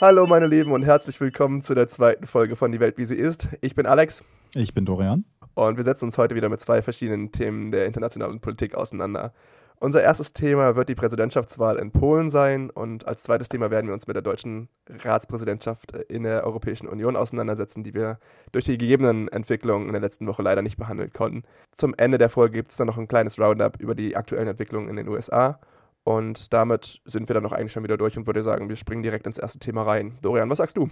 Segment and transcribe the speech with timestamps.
[0.00, 3.16] Hallo meine Lieben und herzlich willkommen zu der zweiten Folge von Die Welt wie sie
[3.16, 3.48] ist.
[3.60, 4.24] Ich bin Alex.
[4.54, 5.26] Ich bin Dorian.
[5.52, 9.34] Und wir setzen uns heute wieder mit zwei verschiedenen Themen der internationalen Politik auseinander.
[9.78, 13.92] Unser erstes Thema wird die Präsidentschaftswahl in Polen sein und als zweites Thema werden wir
[13.92, 18.18] uns mit der deutschen Ratspräsidentschaft in der Europäischen Union auseinandersetzen, die wir
[18.52, 21.42] durch die gegebenen Entwicklungen in der letzten Woche leider nicht behandeln konnten.
[21.76, 24.88] Zum Ende der Folge gibt es dann noch ein kleines Roundup über die aktuellen Entwicklungen
[24.88, 25.60] in den USA
[26.04, 29.02] und damit sind wir dann noch eigentlich schon wieder durch und würde sagen, wir springen
[29.02, 30.18] direkt ins erste Thema rein.
[30.22, 30.88] Dorian, was sagst du?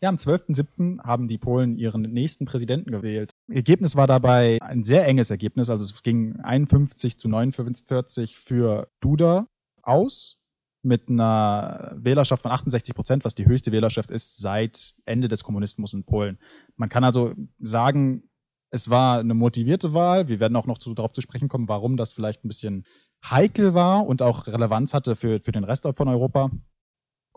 [0.00, 1.02] Ja, am 12.07.
[1.02, 3.30] haben die Polen ihren nächsten Präsidenten gewählt.
[3.48, 5.70] Ergebnis war dabei ein sehr enges Ergebnis.
[5.70, 9.46] Also es ging 51 zu 49 für Duda
[9.82, 10.40] aus
[10.82, 15.94] mit einer Wählerschaft von 68 Prozent, was die höchste Wählerschaft ist seit Ende des Kommunismus
[15.94, 16.38] in Polen.
[16.76, 18.28] Man kann also sagen,
[18.74, 20.26] es war eine motivierte Wahl.
[20.26, 22.84] Wir werden auch noch zu, darauf zu sprechen kommen, warum das vielleicht ein bisschen
[23.24, 26.50] heikel war und auch Relevanz hatte für, für den Rest von Europa.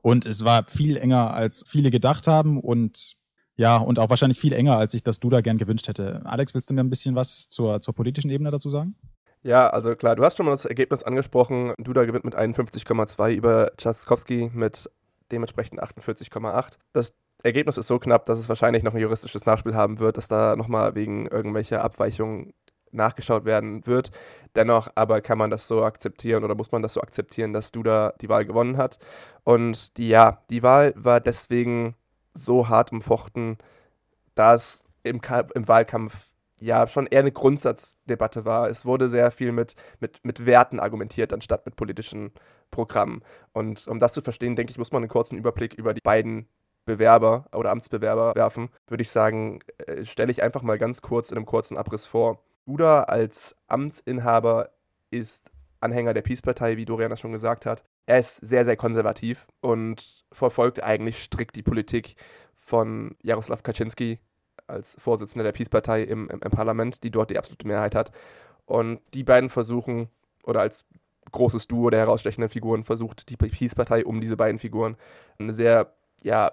[0.01, 3.17] Und es war viel enger, als viele gedacht haben und
[3.55, 6.21] ja, und auch wahrscheinlich viel enger, als ich das Duda gern gewünscht hätte.
[6.25, 8.95] Alex, willst du mir ein bisschen was zur, zur politischen Ebene dazu sagen?
[9.43, 11.73] Ja, also klar, du hast schon mal das Ergebnis angesprochen.
[11.77, 14.89] Duda gewinnt mit 51,2 über Trzaskowski mit
[15.31, 16.79] dementsprechend 48,8.
[16.93, 17.13] Das
[17.47, 20.55] Ergebnis ist so knapp, dass es wahrscheinlich noch ein juristisches Nachspiel haben wird, dass da
[20.55, 22.53] nochmal wegen irgendwelcher Abweichungen
[22.91, 24.11] nachgeschaut werden wird.
[24.55, 28.13] Dennoch aber kann man das so akzeptieren oder muss man das so akzeptieren, dass Duda
[28.21, 28.99] die Wahl gewonnen hat.
[29.43, 31.95] Und die, ja, die Wahl war deswegen
[32.33, 33.57] so hart umfochten,
[34.35, 35.21] da es im,
[35.53, 36.13] im Wahlkampf
[36.59, 38.69] ja schon eher eine Grundsatzdebatte war.
[38.69, 42.31] Es wurde sehr viel mit, mit, mit Werten argumentiert, anstatt mit politischen
[42.71, 43.21] Programmen.
[43.53, 46.47] Und um das zu verstehen, denke ich, muss man einen kurzen Überblick über die beiden
[46.87, 48.69] Bewerber oder Amtsbewerber werfen.
[48.87, 52.41] Würde ich sagen, äh, stelle ich einfach mal ganz kurz in einem kurzen Abriss vor.
[52.65, 54.71] Duda als Amtsinhaber
[55.11, 57.83] ist Anhänger der Peace-Partei, wie Dorian das schon gesagt hat.
[58.07, 62.15] Er ist sehr, sehr konservativ und verfolgt eigentlich strikt die Politik
[62.55, 64.19] von Jaroslaw Kaczynski
[64.65, 68.11] als Vorsitzender der Peace-Partei im, im, im, Parlament, die dort die absolute Mehrheit hat.
[68.65, 70.09] Und die beiden versuchen,
[70.43, 70.85] oder als
[71.31, 74.97] großes Duo der herausstechenden Figuren, versucht die Peace-Partei um diese beiden Figuren
[75.39, 75.93] eine sehr,
[76.23, 76.51] ja,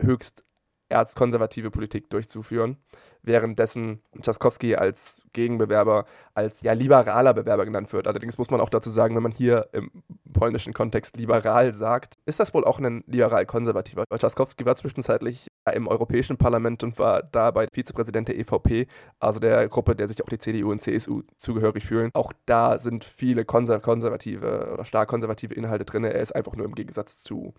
[0.00, 0.44] höchst
[0.88, 2.78] erzkonservative Politik durchzuführen
[3.26, 8.06] währenddessen Trzaskowski als Gegenbewerber, als ja liberaler Bewerber genannt wird.
[8.06, 9.90] Allerdings muss man auch dazu sagen, wenn man hier im
[10.32, 14.04] polnischen Kontext liberal sagt, ist das wohl auch ein liberal-konservativer.
[14.08, 18.86] Trzaskowski war zwischenzeitlich im Europäischen Parlament und war dabei Vizepräsident der EVP,
[19.18, 22.10] also der Gruppe, der sich auch die CDU und CSU zugehörig fühlen.
[22.14, 26.04] Auch da sind viele konser konservative oder stark konservative Inhalte drin.
[26.04, 27.54] Er ist einfach nur im Gegensatz zu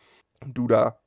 [0.46, 0.98] Duda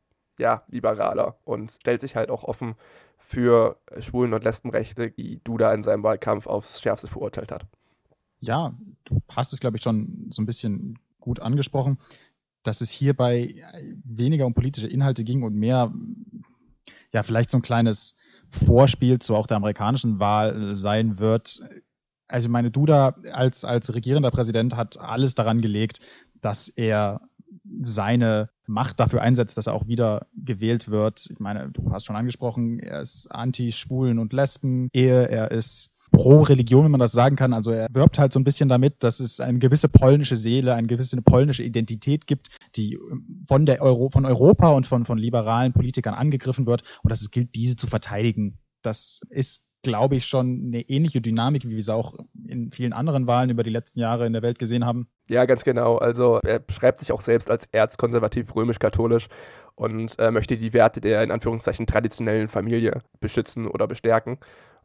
[0.41, 2.75] ja, liberaler und stellt sich halt auch offen
[3.19, 7.67] für Schwulen- und Lesbenrechte, die Duda in seinem Wahlkampf aufs Schärfste verurteilt hat.
[8.41, 8.75] Ja,
[9.05, 11.99] du hast es, glaube ich, schon so ein bisschen gut angesprochen,
[12.62, 13.55] dass es hierbei
[14.05, 15.93] weniger um politische Inhalte ging und mehr,
[17.12, 18.17] ja, vielleicht so ein kleines
[18.49, 21.61] Vorspiel zu auch der amerikanischen Wahl sein wird.
[22.27, 26.01] Also meine Duda als, als regierender Präsident hat alles daran gelegt,
[26.41, 27.21] dass er
[27.81, 31.28] seine Macht dafür einsetzt, dass er auch wieder gewählt wird.
[31.31, 36.41] Ich meine, du hast schon angesprochen, er ist anti-Schwulen und Lesben, Ehe, er ist pro
[36.42, 37.53] Religion, wenn man das sagen kann.
[37.53, 40.86] Also er wirbt halt so ein bisschen damit, dass es eine gewisse polnische Seele, eine
[40.86, 42.98] gewisse polnische Identität gibt, die
[43.47, 47.30] von der Euro, von Europa und von, von liberalen Politikern angegriffen wird und dass es
[47.30, 48.59] gilt, diese zu verteidigen.
[48.82, 52.14] Das ist glaube ich, schon eine ähnliche Dynamik, wie wir sie auch
[52.47, 55.09] in vielen anderen Wahlen über die letzten Jahre in der Welt gesehen haben.
[55.30, 55.96] Ja, ganz genau.
[55.96, 59.28] Also er beschreibt sich auch selbst als erzkonservativ römisch-katholisch
[59.76, 64.38] und äh, möchte die Werte der in Anführungszeichen traditionellen Familie beschützen oder bestärken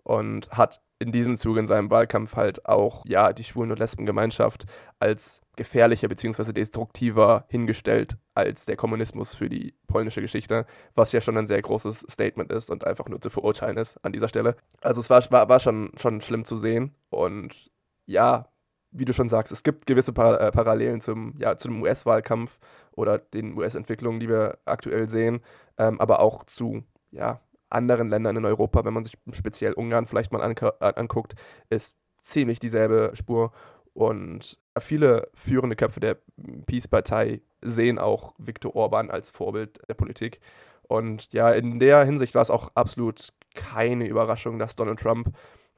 [0.03, 4.65] und hat in diesem Zuge in seinem Wahlkampf halt auch ja die Schwulen- und Lesbengemeinschaft
[4.99, 6.53] als gefährlicher bzw.
[6.53, 12.05] destruktiver hingestellt als der Kommunismus für die polnische Geschichte, was ja schon ein sehr großes
[12.07, 14.55] Statement ist und einfach nur zu verurteilen ist an dieser Stelle.
[14.81, 17.71] Also es war, war, war schon, schon schlimm zu sehen und
[18.05, 18.47] ja,
[18.97, 22.59] wie du schon sagst, es gibt gewisse Par äh, Parallelen zum, ja, zum US-Wahlkampf
[22.93, 25.41] oder den US-Entwicklungen, die wir aktuell sehen,
[25.77, 30.31] ähm, aber auch zu ja, anderen Ländern in Europa, wenn man sich speziell Ungarn vielleicht
[30.31, 31.35] mal anguckt,
[31.69, 33.51] ist ziemlich dieselbe Spur.
[33.93, 36.17] Und viele führende Köpfe der
[36.65, 40.39] Peace-Partei sehen auch Viktor Orban als Vorbild der Politik.
[40.83, 45.35] Und ja, in der Hinsicht war es auch absolut keine Überraschung, dass Donald Trump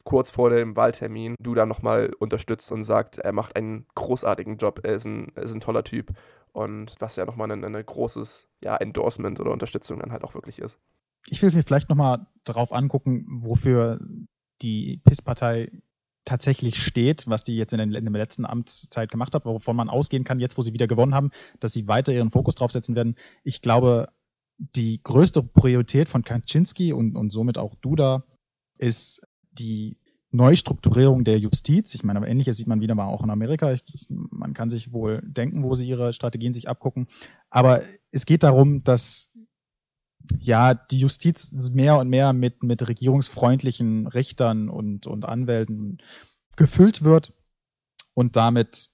[0.08, 4.96] kurz vor dem Wahltermin Duda nochmal unterstützt und sagt, er macht einen großartigen Job, er
[4.96, 6.14] ist ein, ist ein toller Typ.
[6.54, 10.60] Und was ja nochmal ein, ein großes ja, Endorsement oder Unterstützung dann halt auch wirklich
[10.60, 10.80] ist
[11.28, 14.00] ich will mir vielleicht nochmal darauf angucken, wofür
[14.62, 15.72] die PIS-Partei
[16.26, 19.90] tatsächlich steht, was die jetzt in, den, in der letzten Amtszeit gemacht hat, wovon man
[19.90, 23.16] ausgehen kann, jetzt wo sie wieder gewonnen haben, dass sie weiter ihren Fokus draufsetzen werden.
[23.44, 24.10] Ich glaube,
[24.58, 28.24] die größte Priorität von Kaczynski und, und somit auch Duda
[28.78, 29.22] ist
[29.60, 29.98] die
[30.32, 31.94] Neustrukturierung der Justiz.
[31.96, 33.72] Ich meine, aber ähnliches sieht man wieder mal auch in Amerika.
[33.72, 37.08] Ich, man kann sich wohl denken, wo sie ihre Strategien sich abgucken.
[37.50, 37.82] Aber
[38.12, 39.32] es geht darum, dass
[40.40, 46.00] ja die Justiz mehr und mehr mit, mit regierungsfreundlichen Richtern und, und Anwälten
[46.58, 47.34] gefüllt wird
[48.14, 48.90] und damit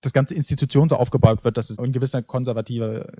[0.00, 3.12] das ganze Institution so aufgebaut wird, dass es in gewisser konservative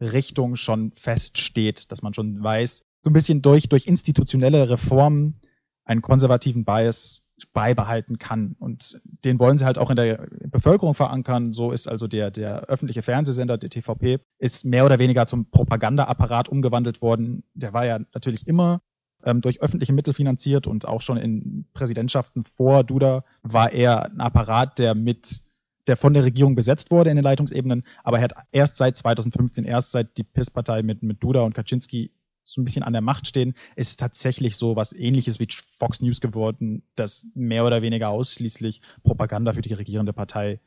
[0.00, 5.40] Richtung schon feststeht, dass man schon weiß, so ein bisschen durch, durch institutionelle Reformen
[5.86, 7.22] einen konservativen Bias
[7.52, 8.56] beibehalten kann.
[8.58, 11.52] Und den wollen sie halt auch in der Bevölkerung verankern.
[11.52, 16.48] So ist also der, der öffentliche Fernsehsender, der TVP, ist mehr oder weniger zum Propagandaapparat
[16.48, 17.44] umgewandelt worden.
[17.54, 18.80] Der war ja natürlich immer
[19.24, 24.20] ähm, durch öffentliche Mittel finanziert und auch schon in Präsidentschaften vor Duda war er ein
[24.20, 25.42] Apparat, der mit
[25.86, 29.64] der von der Regierung besetzt wurde in den Leitungsebenen, aber er hat erst seit 2015,
[29.64, 32.10] erst seit die PIS-Partei mit, mit Duda und Kaczynski
[32.46, 35.48] so ein bisschen an der Macht stehen, ist tatsächlich so was ähnliches wie
[35.78, 40.60] Fox News geworden, das mehr oder weniger ausschließlich Propaganda für die regierende Partei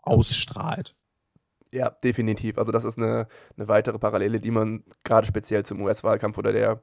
[0.00, 0.94] ausstrahlt.
[1.72, 2.56] Ja, definitiv.
[2.56, 3.26] Also das ist eine,
[3.56, 6.80] eine weitere Parallele, die man gerade speziell zum US-Wahlkampf oder der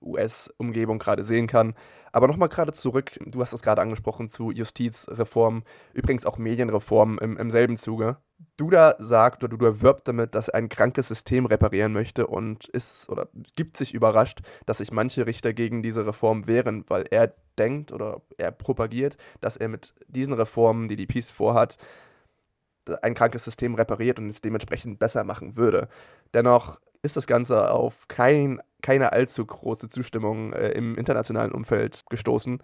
[0.00, 1.74] US-Umgebung gerade sehen kann.
[2.12, 7.36] Aber nochmal gerade zurück, du hast es gerade angesprochen, zu Justizreform, übrigens auch Medienreform im,
[7.36, 8.18] im selben Zuge.
[8.56, 13.08] Duda sagt oder Duda wirbt damit, dass er ein krankes System reparieren möchte und ist
[13.08, 17.90] oder gibt sich überrascht, dass sich manche Richter gegen diese Reform wehren, weil er denkt
[17.90, 21.78] oder er propagiert, dass er mit diesen Reformen, die die Peace vorhat,
[23.02, 25.88] ein krankes System repariert und es dementsprechend besser machen würde.
[26.32, 32.62] Dennoch ist das Ganze auf kein, keine allzu große Zustimmung äh, im internationalen Umfeld gestoßen.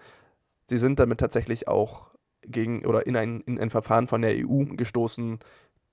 [0.69, 2.11] Sie sind damit tatsächlich auch
[2.43, 5.41] gegen oder in ein, in ein Verfahren von der EU gestoßen,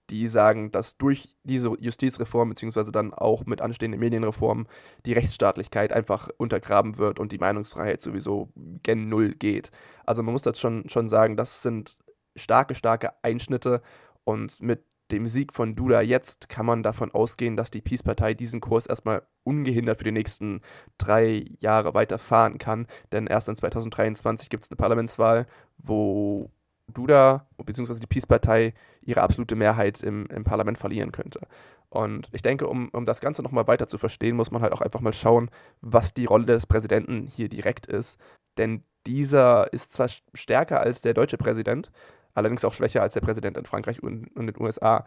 [0.10, 4.68] die sagen, dass durch diese Justizreform beziehungsweise dann auch mit anstehenden Medienreformen
[5.06, 9.72] die Rechtsstaatlichkeit einfach untergraben wird und die Meinungsfreiheit sowieso gen Null geht.
[10.06, 11.98] Also man muss das schon, schon sagen, das sind
[12.38, 13.82] starke, starke Einschnitte
[14.24, 18.60] und mit dem Sieg von Duda jetzt kann man davon ausgehen, dass die Peace-Partei diesen
[18.60, 20.62] Kurs erstmal ungehindert für die nächsten
[20.98, 22.88] drei Jahre weiterfahren kann.
[23.12, 25.46] Denn erst in 2023 gibt es eine Parlamentswahl,
[25.78, 26.52] wo
[26.88, 27.96] Duda bzw.
[28.00, 31.42] die Peace-Partei ihre absolute Mehrheit im, im Parlament verlieren könnte.
[31.90, 34.82] Und ich denke, um, um das Ganze nochmal weiter zu verstehen, muss man halt auch
[34.82, 35.50] einfach mal schauen,
[35.82, 38.20] was die Rolle des Präsidenten hier direkt ist.
[38.58, 41.92] Denn dieser ist zwar stärker als der deutsche Präsident,
[42.38, 45.06] allerdings auch schwächer als der Präsident in Frankreich und, und den USA.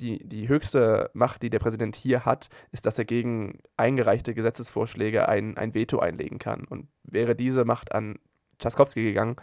[0.00, 5.28] Die, die höchste Macht, die der Präsident hier hat, ist, dass er gegen eingereichte Gesetzesvorschläge
[5.28, 6.64] ein, ein Veto einlegen kann.
[6.64, 8.18] Und wäre diese Macht an
[8.60, 9.36] Tschaskowski gegangen,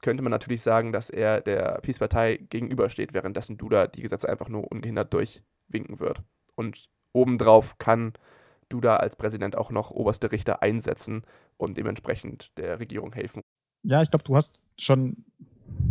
[0.00, 4.70] könnte man natürlich sagen, dass er der Peace-Partei gegenübersteht, währenddessen Duda die Gesetze einfach nur
[4.70, 6.22] ungehindert durchwinken wird.
[6.54, 8.14] Und obendrauf kann
[8.70, 11.24] Duda als Präsident auch noch oberste Richter einsetzen
[11.56, 13.42] und dementsprechend der Regierung helfen.
[13.82, 15.24] Ja, ich glaube, du hast schon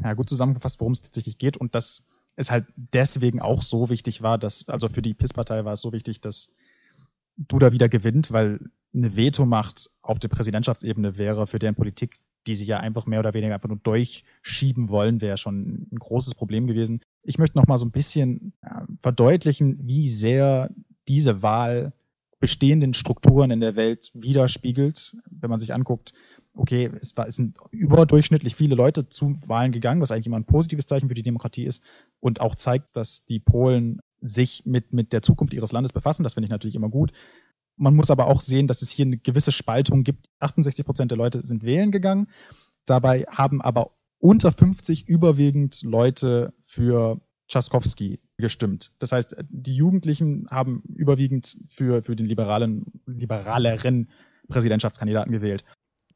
[0.04, 2.06] ja, gut zusammengefasst, worum es tatsächlich geht und dass
[2.36, 5.92] es halt deswegen auch so wichtig war, dass, also für die PIS-Partei war es so
[5.92, 6.54] wichtig, dass
[7.36, 8.60] Duda wieder gewinnt, weil
[8.94, 13.34] eine Vetomacht auf der Präsidentschaftsebene wäre für deren Politik, die sie ja einfach mehr oder
[13.34, 17.02] weniger einfach nur durchschieben wollen, wäre schon ein großes Problem gewesen.
[17.24, 18.54] Ich möchte noch mal so ein bisschen
[19.02, 20.70] verdeutlichen, wie sehr
[21.08, 21.94] diese Wahl
[22.40, 25.18] bestehenden Strukturen in der Welt widerspiegelt.
[25.30, 26.14] Wenn man sich anguckt,
[26.60, 30.46] okay, es, war, es sind überdurchschnittlich viele Leute zu Wahlen gegangen, was eigentlich immer ein
[30.46, 31.84] positives Zeichen für die Demokratie ist
[32.20, 36.24] und auch zeigt, dass die Polen sich mit, mit der Zukunft ihres Landes befassen.
[36.24, 37.14] Das finde ich natürlich immer gut.
[37.78, 40.28] Man muss aber auch sehen, dass es hier eine gewisse Spaltung gibt.
[40.40, 42.28] 68 Prozent der Leute sind wählen gegangen.
[42.86, 48.94] Dabei haben aber unter 50 überwiegend Leute für Tschaskowski gestimmt.
[49.00, 54.10] Das heißt, die Jugendlichen haben überwiegend für, für den liberalen, liberaleren
[54.50, 55.64] Präsidentschaftskandidaten gewählt.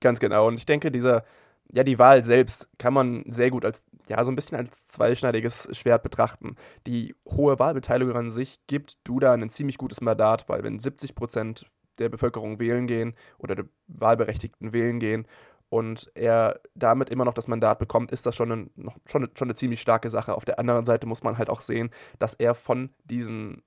[0.03, 0.49] Ganz genau.
[0.49, 1.23] Und ich denke, dieser,
[1.71, 5.69] ja, die Wahl selbst kann man sehr gut als, ja, so ein bisschen als zweischneidiges
[5.71, 6.57] Schwert betrachten.
[6.85, 11.71] Die hohe Wahlbeteiligung an sich gibt Duda ein ziemlich gutes Mandat, weil wenn 70 Prozent
[11.99, 15.25] der Bevölkerung wählen gehen oder der Wahlberechtigten wählen gehen
[15.69, 19.47] und er damit immer noch das Mandat bekommt, ist das schon, ein, noch, schon, schon
[19.47, 20.35] eine ziemlich starke Sache.
[20.35, 23.63] Auf der anderen Seite muss man halt auch sehen, dass er von diesen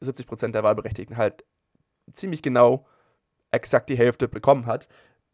[0.00, 1.46] 70 Prozent der Wahlberechtigten halt
[2.12, 2.86] ziemlich genau
[3.52, 4.88] exakt die Hälfte bekommen hat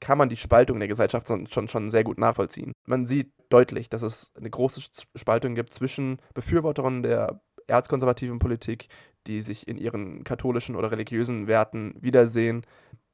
[0.05, 2.75] kann man die Spaltung der Gesellschaft schon, schon sehr gut nachvollziehen.
[2.85, 4.83] Man sieht deutlich, dass es eine große
[5.17, 8.89] Spaltung gibt zwischen Befürwortern der erzkonservativen Politik,
[9.27, 12.67] die sich in ihren katholischen oder religiösen Werten wiedersehen,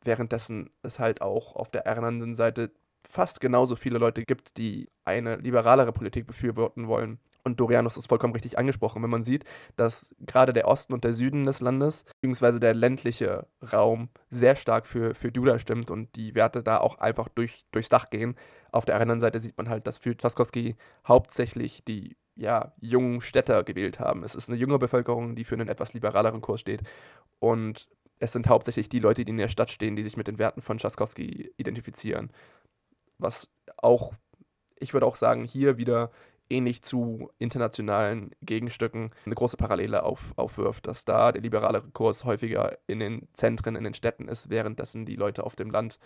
[0.02, 2.72] währenddessen es halt auch auf der anderen Seite
[3.08, 8.32] fast genauso viele Leute gibt, die eine liberalere Politik befürworten wollen Und Dorianus ist vollkommen
[8.32, 9.44] richtig angesprochen, wenn man sieht,
[9.76, 14.86] dass gerade der Osten und der Süden des Landes, beziehungsweise der ländliche Raum, sehr stark
[14.86, 18.36] für, für Duda stimmt und die Werte da auch einfach durch, durchs Dach gehen.
[18.72, 23.64] Auf der anderen Seite sieht man halt, dass für Twaskowski hauptsächlich die ja, jungen Städter
[23.64, 24.24] gewählt haben.
[24.24, 26.82] Es ist eine junge Bevölkerung, die für einen etwas liberaleren Kurs steht.
[27.38, 30.38] Und es sind hauptsächlich die Leute, die in der Stadt stehen, die sich mit den
[30.38, 32.30] Werten von Trzaskowski identifizieren.
[33.18, 34.14] Was auch,
[34.78, 36.10] ich würde auch sagen, hier wieder
[36.50, 42.76] ähnlich zu internationalen Gegenstücken eine große Parallele auf, aufwirft, dass da der liberalere Kurs häufiger
[42.86, 45.98] in den Zentren, in den Städten ist, währenddessen die Leute auf dem Land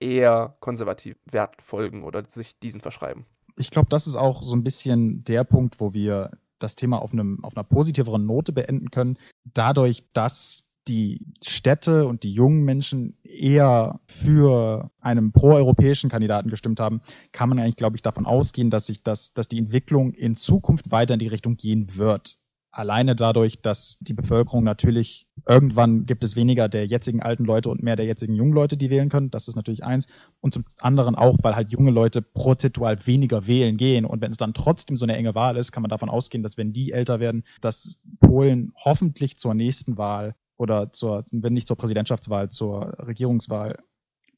[0.00, 3.26] eher konservativ Werten folgen oder sich diesen verschreiben.
[3.56, 7.12] Ich glaube, das ist auch so ein bisschen der Punkt, wo wir das Thema auf,
[7.12, 9.18] einem, auf einer positiveren Note beenden können.
[9.44, 17.00] Dadurch, dass die Städte und die jungen Menschen eher für einen proeuropäischen Kandidaten gestimmt haben,
[17.32, 20.90] kann man eigentlich, glaube ich, davon ausgehen, dass sich das, dass die Entwicklung in Zukunft
[20.90, 22.38] weiter in die Richtung gehen wird.
[22.74, 27.82] Alleine dadurch, dass die Bevölkerung natürlich irgendwann gibt es weniger der jetzigen alten Leute und
[27.82, 29.30] mehr der jetzigen jungen Leute, die wählen können.
[29.30, 30.08] Das ist natürlich eins.
[30.40, 34.06] Und zum anderen auch, weil halt junge Leute prozentual weniger wählen gehen.
[34.06, 36.56] Und wenn es dann trotzdem so eine enge Wahl ist, kann man davon ausgehen, dass
[36.56, 41.76] wenn die älter werden, dass Polen hoffentlich zur nächsten Wahl oder zur, wenn nicht zur
[41.76, 43.82] Präsidentschaftswahl, zur Regierungswahl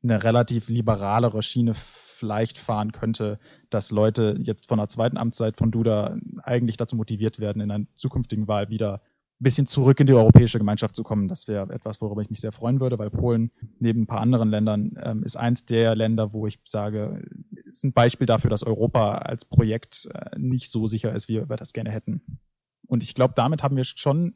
[0.02, 3.38] eine relativ liberalere Schiene vielleicht fahren könnte,
[3.71, 7.87] dass Leute jetzt von der zweiten Amtszeit von Duda eigentlich dazu motiviert werden, in einer
[7.95, 9.02] zukünftigen Wahl wieder
[9.40, 11.28] ein bisschen zurück in die europäische Gemeinschaft zu kommen.
[11.28, 14.49] Das wäre etwas, worüber ich mich sehr freuen würde, weil Polen neben ein paar anderen
[14.49, 17.23] Ländern ähm, ist eins der Länder, wo ich sage,
[17.64, 21.57] ist ein Beispiel dafür, dass Europa als Projekt äh, nicht so sicher ist, wie wir
[21.57, 22.23] das gerne hätten.
[22.87, 24.35] Und ich glaube, damit haben wir schon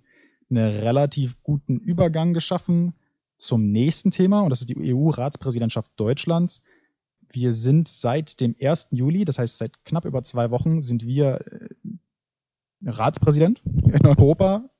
[0.51, 2.95] einen relativ guten Übergang geschaffen
[3.37, 6.63] zum nächsten Thema und das ist die EU-Ratspräsidentschaft Deutschlands.
[7.31, 8.89] Wir sind seit dem 1.
[8.91, 11.69] Juli, das heißt seit knapp über zwei Wochen, sind wir äh,
[12.85, 14.71] Ratspräsident in Europa.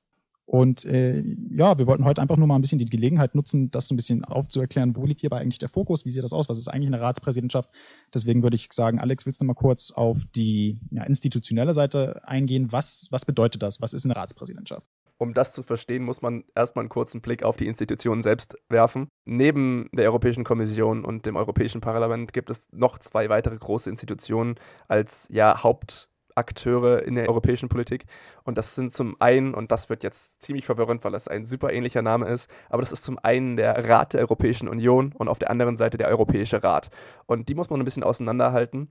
[0.45, 3.87] Und äh, ja, wir wollten heute einfach nur mal ein bisschen die Gelegenheit nutzen, das
[3.87, 6.57] so ein bisschen aufzuerklären, wo liegt hierbei eigentlich der Fokus, wie sieht das aus, was
[6.57, 7.69] ist eigentlich eine Ratspräsidentschaft.
[8.15, 12.71] Deswegen würde ich sagen, Alex, willst du mal kurz auf die ja, institutionelle Seite eingehen?
[12.71, 13.79] Was, was bedeutet das?
[13.79, 14.87] Was ist eine Ratspräsidentschaft?
[15.19, 19.09] Um das zu verstehen, muss man erstmal einen kurzen Blick auf die Institutionen selbst werfen.
[19.25, 24.55] Neben der Europäischen Kommission und dem Europäischen Parlament gibt es noch zwei weitere große Institutionen
[24.87, 28.05] als ja, Hauptakteure in der europäischen Politik.
[28.45, 31.73] Und das sind zum einen, und das wird jetzt ziemlich verwirrend, weil es ein super
[31.73, 35.37] ähnlicher Name ist, aber das ist zum einen der Rat der Europäischen Union und auf
[35.37, 36.91] der anderen Seite der Europäische Rat.
[37.25, 38.89] Und die muss man ein bisschen auseinanderhalten.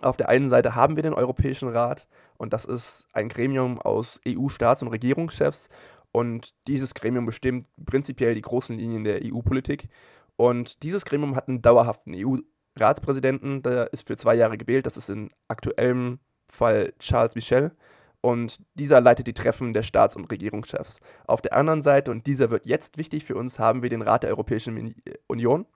[0.00, 4.20] Auf der einen Seite haben wir den Europäischen Rat und das ist ein Gremium aus
[4.26, 5.68] EU-Staats- und Regierungschefs
[6.12, 9.88] und dieses Gremium bestimmt prinzipiell die großen Linien der EU-Politik
[10.36, 15.10] und dieses Gremium hat einen dauerhaften EU-Ratspräsidenten, der ist für zwei Jahre gewählt, das ist
[15.10, 17.72] in aktuellem Fall Charles Michel
[18.20, 21.00] und dieser leitet die Treffen der Staats- und Regierungschefs.
[21.26, 24.24] Auf der anderen Seite, und dieser wird jetzt wichtig für uns, haben wir den Rat
[24.24, 24.94] der Europäischen
[25.28, 25.66] Union.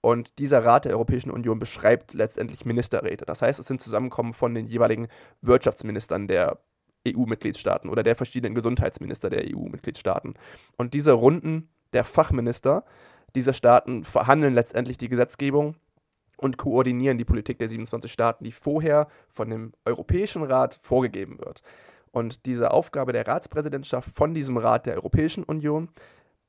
[0.00, 3.26] Und dieser Rat der Europäischen Union beschreibt letztendlich Ministerräte.
[3.26, 5.08] Das heißt, es sind Zusammenkommen von den jeweiligen
[5.42, 6.58] Wirtschaftsministern der
[7.06, 10.34] EU-Mitgliedstaaten oder der verschiedenen Gesundheitsminister der EU-Mitgliedstaaten.
[10.76, 12.84] Und diese Runden der Fachminister
[13.34, 15.76] dieser Staaten verhandeln letztendlich die Gesetzgebung
[16.36, 21.62] und koordinieren die Politik der 27 Staaten, die vorher von dem Europäischen Rat vorgegeben wird.
[22.12, 25.90] Und diese Aufgabe der Ratspräsidentschaft von diesem Rat der Europäischen Union,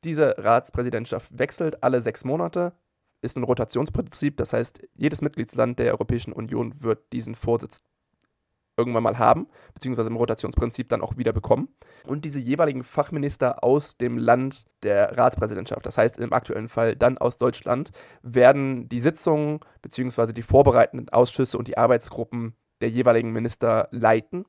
[0.03, 2.73] diese Ratspräsidentschaft wechselt alle sechs Monate
[3.21, 4.37] ist ein Rotationsprinzip.
[4.37, 7.83] Das heißt, jedes Mitgliedsland der Europäischen Union wird diesen Vorsitz
[8.77, 11.69] irgendwann mal haben, beziehungsweise im Rotationsprinzip dann auch wieder bekommen.
[12.07, 17.17] Und diese jeweiligen Fachminister aus dem Land der Ratspräsidentschaft, das heißt im aktuellen Fall dann
[17.17, 17.91] aus Deutschland,
[18.23, 24.45] werden die Sitzungen beziehungsweise die vorbereitenden Ausschüsse und die Arbeitsgruppen der jeweiligen Minister leiten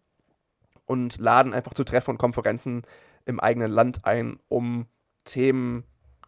[0.86, 2.82] und laden einfach zu Treffen und Konferenzen
[3.26, 4.86] im eigenen Land ein, um
[5.24, 5.84] Themen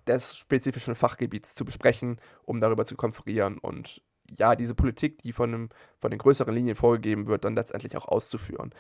[0.07, 5.53] des spezifischen Fachgebiets zu besprechen, um darüber zu konferieren und ja, diese Politik, die von,
[5.53, 5.69] dem,
[5.99, 8.75] von den größeren Linien vorgegeben wird, dann letztendlich auch auszuführen.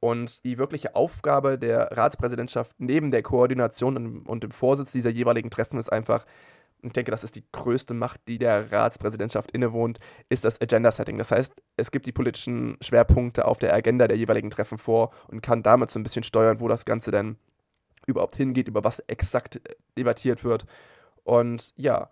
[0.00, 5.78] Und die wirkliche Aufgabe der Ratspräsidentschaft neben der Koordination und, dem Vorsitz dieser jeweiligen Treffen
[5.78, 6.24] ist einfach,
[6.82, 11.18] ich denke, das ist die größte Macht, die der Ratspräsidentschaft innewohnt, ist das Agenda-Setting.
[11.18, 15.40] Das heißt, es gibt die politischen Schwerpunkte auf der Agenda der jeweiligen Treffen vor und
[15.40, 17.36] kann damit so ein bisschen steuern, wo das Ganze denn
[18.06, 20.66] überhaupt hingeht, über was exakt äh, debattiert wird.
[21.24, 22.10] Und ja,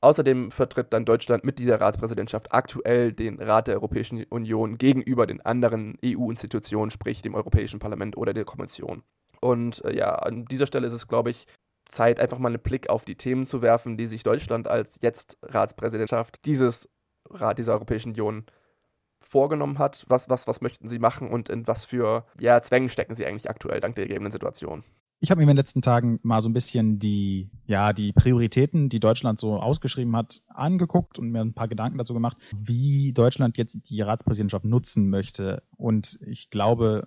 [0.00, 5.40] außerdem vertritt dann Deutschland mit dieser Ratspräsidentschaft aktuell den Rat der Europäischen Union gegenüber den
[5.40, 9.02] anderen EU-Institutionen, sprich dem Europäischen Parlament oder der Kommission.
[9.40, 11.46] Und äh, ja, an dieser Stelle ist es, glaube ich,
[11.86, 15.38] Zeit, einfach mal einen Blick auf die Themen zu werfen, die sich Deutschland als jetzt
[15.42, 16.88] Ratspräsidentschaft dieses
[17.28, 18.46] Rat dieser Europäischen Union
[19.20, 20.04] vorgenommen hat?
[20.08, 23.50] Was, was, was möchten Sie machen und in was für ja, Zwängen stecken Sie eigentlich
[23.50, 24.84] aktuell dank der gegebenen Situation?
[25.22, 28.88] Ich habe mir in den letzten Tagen mal so ein bisschen die, ja, die Prioritäten,
[28.88, 33.56] die Deutschland so ausgeschrieben hat, angeguckt und mir ein paar Gedanken dazu gemacht, wie Deutschland
[33.56, 35.62] jetzt die Ratspräsidentschaft nutzen möchte.
[35.76, 37.06] Und ich glaube,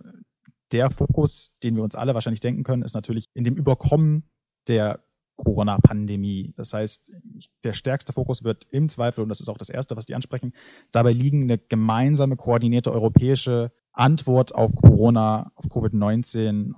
[0.72, 4.24] der Fokus, den wir uns alle wahrscheinlich denken können, ist natürlich in dem Überkommen
[4.70, 5.04] der
[5.36, 6.54] Corona-Pandemie.
[6.56, 7.18] Das heißt,
[7.66, 10.54] der stärkste Fokus wird im Zweifel, und das ist auch das Erste, was die ansprechen,
[10.94, 16.76] dabei liegen, eine gemeinsame, koordinierte europäische Antwort auf Corona, auf Covid-19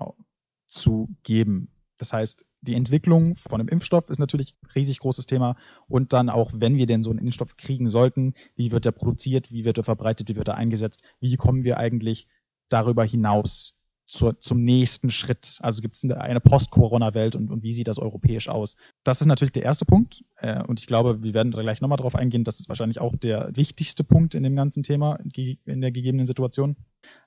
[0.68, 1.72] zu geben.
[1.98, 5.56] Das heißt, die Entwicklung von einem Impfstoff ist natürlich ein riesig großes Thema.
[5.88, 9.52] Und dann auch, wenn wir denn so einen Impfstoff kriegen sollten, wie wird er produziert,
[9.52, 12.28] wie wird er verbreitet, wie wird er eingesetzt, wie kommen wir eigentlich
[12.70, 13.77] darüber hinaus
[14.08, 15.60] zur, zum nächsten Schritt?
[15.62, 18.78] Also gibt es eine Post-Corona-Welt und, und wie sieht das europäisch aus?
[19.04, 20.24] Das ist natürlich der erste Punkt.
[20.38, 22.44] Äh, und ich glaube, wir werden da gleich nochmal drauf eingehen.
[22.44, 25.20] Das ist wahrscheinlich auch der wichtigste Punkt in dem ganzen Thema
[25.66, 26.78] in der gegebenen Situation.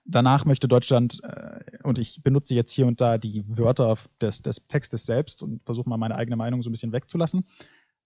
[0.04, 4.64] Danach möchte Deutschland, äh, und ich benutze jetzt hier und da die Wörter des, des
[4.64, 7.46] Textes selbst und versuche mal meine eigene Meinung so ein bisschen wegzulassen.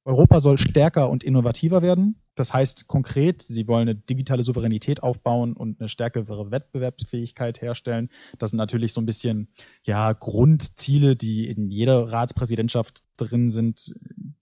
[0.04, 2.20] Europa soll stärker und innovativer werden.
[2.34, 8.10] Das heißt konkret, sie wollen eine digitale Souveränität aufbauen und eine stärkere Wettbewerbsfähigkeit herstellen.
[8.38, 9.48] Das sind natürlich so ein bisschen
[9.82, 13.94] ja Grundziele, die in jeder Ratspräsidentschaft drin sind,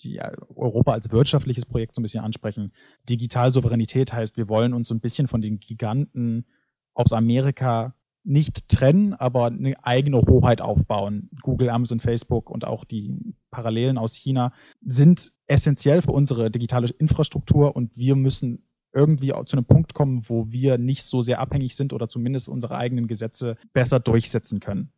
[0.03, 0.21] die
[0.55, 2.73] Europa als wirtschaftliches Projekt so ein bisschen ansprechen.
[3.09, 6.47] Digitalsouveränität heißt, wir wollen uns so ein bisschen von den Giganten
[6.95, 11.29] aus Amerika nicht trennen, aber eine eigene Hoheit aufbauen.
[11.43, 17.75] Google, Amazon, Facebook und auch die Parallelen aus China sind essentiell für unsere digitale Infrastruktur
[17.75, 18.65] und wir müssen
[18.95, 22.77] irgendwie zu einem Punkt kommen, wo wir nicht so sehr abhängig sind oder zumindest unsere
[22.77, 24.93] eigenen Gesetze besser durchsetzen können.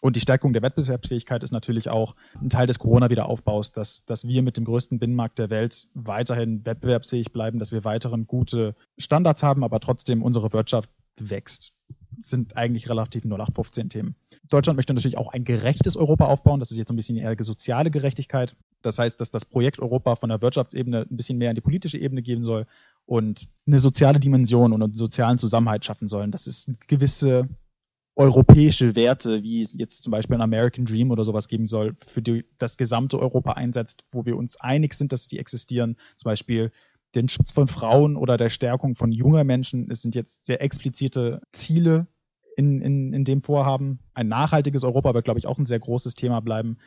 [0.00, 4.42] Und die Stärkung der Wettbewerbsfähigkeit ist natürlich auch ein Teil des Corona-Wiederaufbaus, dass, dass wir
[4.42, 9.62] mit dem größten Binnenmarkt der Welt weiterhin wettbewerbsfähig bleiben, dass wir weiterhin gute Standards haben,
[9.62, 11.74] aber trotzdem unsere Wirtschaft wächst
[12.18, 14.14] sind eigentlich relativ 0815 Themen.
[14.50, 16.60] Deutschland möchte natürlich auch ein gerechtes Europa aufbauen.
[16.60, 18.56] Das ist jetzt so ein bisschen eher soziale Gerechtigkeit.
[18.82, 21.98] Das heißt, dass das Projekt Europa von der Wirtschaftsebene ein bisschen mehr in die politische
[21.98, 22.66] Ebene geben soll
[23.06, 26.30] und eine soziale Dimension und einen sozialen Zusammenhalt schaffen sollen.
[26.30, 27.48] Das ist gewisse
[28.14, 32.20] europäische Werte, wie es jetzt zum Beispiel ein American Dream oder sowas geben soll, für
[32.20, 35.96] die das gesamte Europa einsetzt, wo wir uns einig sind, dass die existieren.
[36.16, 36.72] Zum Beispiel
[37.14, 39.90] den Schutz von Frauen oder der Stärkung von junger Menschen.
[39.90, 42.06] Es sind jetzt sehr explizite Ziele
[42.56, 44.00] in, in, in dem Vorhaben.
[44.14, 46.78] Ein nachhaltiges Europa wird, glaube ich, auch ein sehr großes Thema bleiben.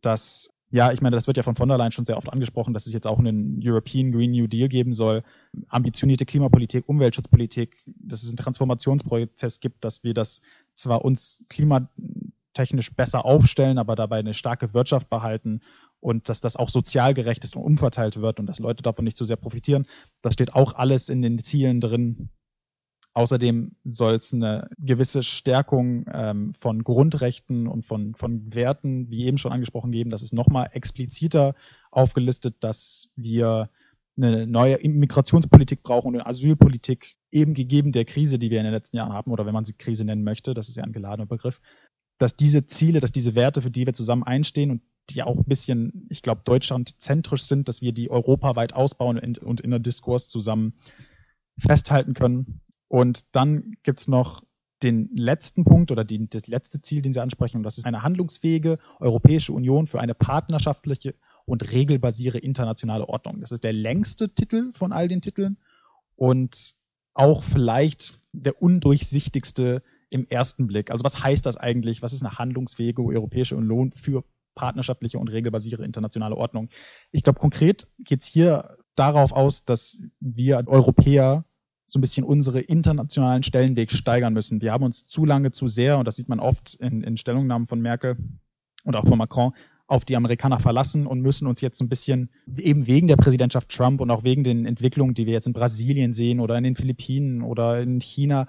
[0.00, 2.74] Das, ja, ich meine, das wird ja von von der Leyen schon sehr oft angesprochen,
[2.74, 5.22] dass es jetzt auch einen European Green New Deal geben soll.
[5.68, 10.42] Ambitionierte Klimapolitik, Umweltschutzpolitik, dass es einen Transformationsprozess gibt, dass wir das
[10.74, 15.60] zwar uns klimatechnisch besser aufstellen, aber dabei eine starke Wirtschaft behalten
[16.04, 19.16] und dass das auch sozial gerecht ist und umverteilt wird und dass Leute davon nicht
[19.16, 19.86] zu so sehr profitieren.
[20.20, 22.28] Das steht auch alles in den Zielen drin.
[23.14, 29.38] Außerdem soll es eine gewisse Stärkung ähm, von Grundrechten und von, von Werten, wie eben
[29.38, 30.10] schon angesprochen, geben.
[30.10, 31.54] Das ist nochmal expliziter
[31.90, 33.70] aufgelistet, dass wir
[34.18, 38.74] eine neue Migrationspolitik brauchen und eine Asylpolitik, eben gegeben der Krise, die wir in den
[38.74, 41.26] letzten Jahren haben, oder wenn man sie Krise nennen möchte, das ist ja ein geladener
[41.26, 41.62] Begriff,
[42.18, 45.44] dass diese Ziele, dass diese Werte, für die wir zusammen einstehen und die auch ein
[45.44, 50.74] bisschen, ich glaube, deutschlandzentrisch sind, dass wir die europaweit ausbauen und in der Diskurs zusammen
[51.58, 52.60] festhalten können.
[52.88, 54.42] Und dann gibt's noch
[54.82, 58.02] den letzten Punkt oder die, das letzte Ziel, den Sie ansprechen, und das ist eine
[58.02, 61.14] handlungsfähige Europäische Union für eine partnerschaftliche
[61.46, 63.40] und regelbasierte internationale Ordnung.
[63.40, 65.58] Das ist der längste Titel von all den Titeln
[66.16, 66.74] und
[67.14, 70.90] auch vielleicht der undurchsichtigste im ersten Blick.
[70.90, 72.02] Also was heißt das eigentlich?
[72.02, 76.68] Was ist eine handlungsfähige Europäische Union für partnerschaftliche und regelbasierte internationale Ordnung.
[77.10, 81.44] Ich glaube, konkret geht es hier darauf aus, dass wir Europäer
[81.86, 84.62] so ein bisschen unsere internationalen Stellenweg steigern müssen.
[84.62, 87.68] Wir haben uns zu lange zu sehr, und das sieht man oft in, in Stellungnahmen
[87.68, 88.16] von Merkel
[88.84, 89.52] und auch von Macron,
[89.86, 93.68] auf die Amerikaner verlassen und müssen uns jetzt so ein bisschen eben wegen der Präsidentschaft
[93.68, 96.74] Trump und auch wegen den Entwicklungen, die wir jetzt in Brasilien sehen oder in den
[96.74, 98.48] Philippinen oder in China,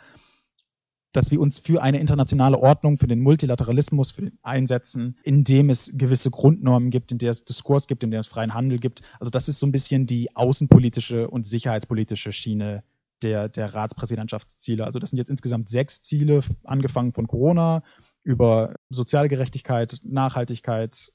[1.15, 5.69] dass wir uns für eine internationale Ordnung, für den Multilateralismus für den einsetzen, in dem
[5.69, 9.01] es gewisse Grundnormen gibt, in der es Diskurs gibt, in der es freien Handel gibt.
[9.19, 12.83] Also das ist so ein bisschen die außenpolitische und sicherheitspolitische Schiene
[13.21, 14.85] der, der Ratspräsidentschaftsziele.
[14.85, 17.83] Also das sind jetzt insgesamt sechs Ziele, angefangen von Corona
[18.23, 21.11] über soziale Gerechtigkeit, Nachhaltigkeit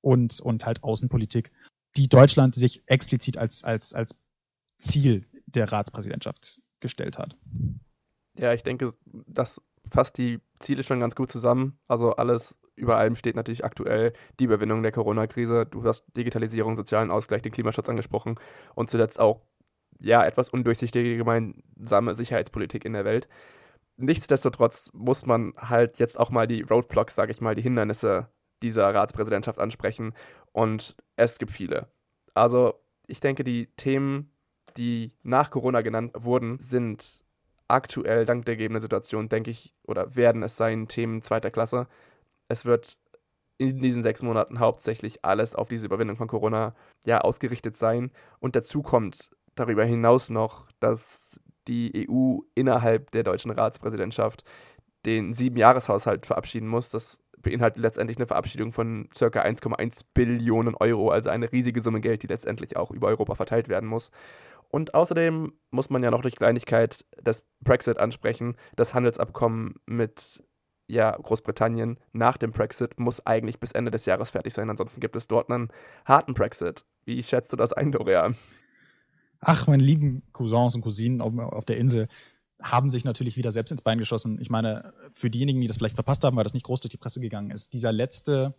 [0.00, 1.52] und, und halt Außenpolitik,
[1.96, 4.14] die Deutschland sich explizit als, als, als
[4.76, 7.36] Ziel der Ratspräsidentschaft gestellt hat.
[8.38, 8.92] Ja, ich denke,
[9.26, 11.78] das fasst die Ziele schon ganz gut zusammen.
[11.88, 15.66] Also alles über allem steht natürlich aktuell die Überwindung der Corona-Krise.
[15.66, 18.36] Du hast Digitalisierung, sozialen Ausgleich, den Klimaschutz angesprochen
[18.74, 19.42] und zuletzt auch
[19.98, 23.28] ja, etwas undurchsichtige gemeinsame Sicherheitspolitik in der Welt.
[23.96, 28.28] Nichtsdestotrotz muss man halt jetzt auch mal die Roadblocks, sage ich mal, die Hindernisse
[28.62, 30.14] dieser Ratspräsidentschaft ansprechen.
[30.52, 31.88] Und es gibt viele.
[32.34, 32.74] Also
[33.08, 34.32] ich denke, die Themen,
[34.76, 37.24] die nach Corona genannt wurden, sind
[37.68, 41.86] aktuell dank der gegebenen Situation, denke ich, oder werden es sein, Themen zweiter Klasse.
[42.48, 42.96] Es wird
[43.58, 48.10] in diesen sechs Monaten hauptsächlich alles auf diese Überwindung von Corona ja ausgerichtet sein.
[48.38, 54.44] Und dazu kommt darüber hinaus noch, dass die EU innerhalb der deutschen Ratspräsidentschaft
[55.04, 56.90] den Siebenjahreshaushalt verabschieden muss.
[56.90, 59.26] Das beinhaltet letztendlich eine Verabschiedung von ca.
[59.26, 63.88] 1,1 Billionen Euro, also eine riesige Summe Geld, die letztendlich auch über Europa verteilt werden
[63.88, 64.10] muss.
[64.68, 68.56] Und außerdem muss man ja noch durch Kleinigkeit das Brexit ansprechen.
[68.76, 70.42] Das Handelsabkommen mit
[70.88, 74.70] ja, Großbritannien nach dem Brexit muss eigentlich bis Ende des Jahres fertig sein.
[74.70, 75.68] Ansonsten gibt es dort einen
[76.04, 76.84] harten Brexit.
[77.04, 78.36] Wie schätzt du das ein, Dorian?
[79.40, 82.08] Ach, meine lieben Cousins und Cousinen auf, der Insel
[82.60, 84.40] haben sich natürlich wieder selbst ins Bein geschossen.
[84.40, 86.96] Ich meine, für diejenigen, die das vielleicht verpasst haben, weil das nicht groß durch die
[86.96, 88.54] Presse gegangen ist, dieser letzte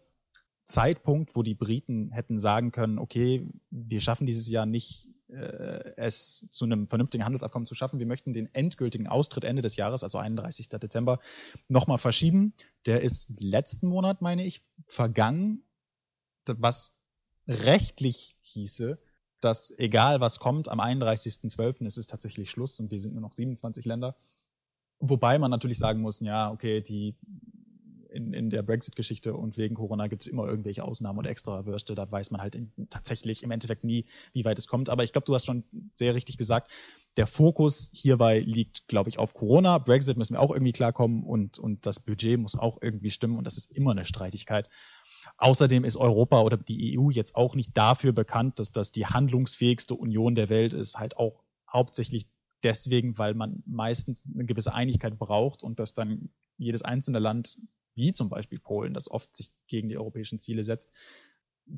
[0.63, 6.65] Zeitpunkt, wo die Briten hätten sagen können, okay, wir schaffen dieses Jahr nicht, es zu
[6.65, 7.99] einem vernünftigen Handelsabkommen zu schaffen.
[7.99, 10.69] Wir möchten den endgültigen Austritt Ende des Jahres, also 31.
[10.69, 11.19] Dezember,
[11.67, 12.53] nochmal verschieben.
[12.85, 15.63] Der ist letzten Monat, meine ich, vergangen,
[16.45, 16.95] was
[17.47, 18.99] rechtlich hieße,
[19.39, 21.85] dass egal was kommt, am 31.12.
[21.85, 24.15] ist es tatsächlich Schluss und wir sind nur noch 27 Länder.
[24.99, 27.15] Wobei man natürlich sagen muss, ja, okay, die
[28.19, 31.95] in, in der Brexit-Geschichte und wegen Corona gibt es immer irgendwelche Ausnahmen und extra Würste.
[31.95, 34.89] Da weiß man halt in, tatsächlich im Endeffekt nie, wie weit es kommt.
[34.89, 36.71] Aber ich glaube, du hast schon sehr richtig gesagt,
[37.17, 39.77] der Fokus hierbei liegt, glaube ich, auf Corona.
[39.77, 43.47] Brexit müssen wir auch irgendwie klarkommen und, und das Budget muss auch irgendwie stimmen und
[43.47, 44.67] das ist immer eine Streitigkeit.
[45.37, 49.95] Außerdem ist Europa oder die EU jetzt auch nicht dafür bekannt, dass das die handlungsfähigste
[49.95, 52.27] Union der Welt ist, halt auch hauptsächlich
[52.63, 57.57] deswegen, weil man meistens eine gewisse Einigkeit braucht und dass dann jedes einzelne Land
[57.95, 60.91] wie zum Beispiel Polen, das oft sich gegen die europäischen Ziele setzt,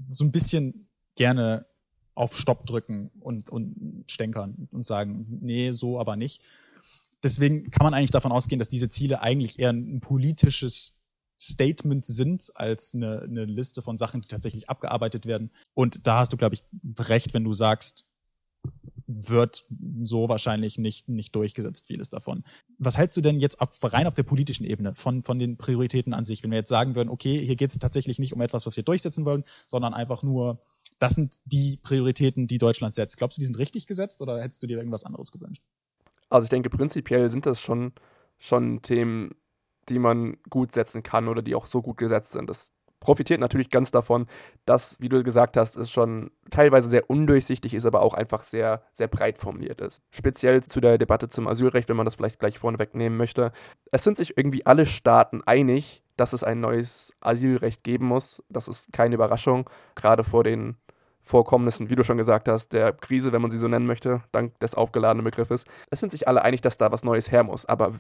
[0.09, 1.65] so ein bisschen gerne
[2.13, 6.41] auf Stopp drücken und, und stänkern und sagen, nee, so aber nicht.
[7.23, 10.97] Deswegen kann man eigentlich davon ausgehen, dass diese Ziele eigentlich eher ein politisches
[11.39, 15.51] Statement sind als eine, eine Liste von Sachen, die tatsächlich abgearbeitet werden.
[15.73, 16.63] Und da hast du, glaube ich,
[16.99, 18.05] recht, wenn du sagst,
[19.13, 19.65] wird
[20.03, 22.43] so wahrscheinlich nicht, nicht durchgesetzt, vieles davon.
[22.77, 26.13] Was hältst du denn jetzt ab, rein auf der politischen Ebene von, von den Prioritäten
[26.13, 26.43] an sich?
[26.43, 28.83] Wenn wir jetzt sagen würden, okay, hier geht es tatsächlich nicht um etwas, was wir
[28.83, 30.61] durchsetzen wollen, sondern einfach nur,
[30.99, 33.17] das sind die Prioritäten, die Deutschland setzt.
[33.17, 35.63] Glaubst du, die sind richtig gesetzt oder hättest du dir irgendwas anderes gewünscht?
[36.29, 37.93] Also ich denke, prinzipiell sind das schon,
[38.39, 39.35] schon Themen,
[39.89, 42.49] die man gut setzen kann oder die auch so gut gesetzt sind.
[42.49, 44.27] Das profitiert natürlich ganz davon,
[44.65, 48.83] dass, wie du gesagt hast, es schon teilweise sehr undurchsichtig ist, aber auch einfach sehr,
[48.93, 50.01] sehr breit formuliert ist.
[50.11, 53.51] Speziell zu der Debatte zum Asylrecht, wenn man das vielleicht gleich vorneweg nehmen möchte.
[53.91, 58.43] Es sind sich irgendwie alle Staaten einig, dass es ein neues Asylrecht geben muss.
[58.49, 60.77] Das ist keine Überraschung, gerade vor den
[61.23, 64.59] Vorkommnissen, wie du schon gesagt hast, der Krise, wenn man sie so nennen möchte, dank
[64.59, 65.65] des aufgeladenen Begriffes.
[65.89, 67.65] Es sind sich alle einig, dass da was Neues her muss.
[67.65, 67.93] Aber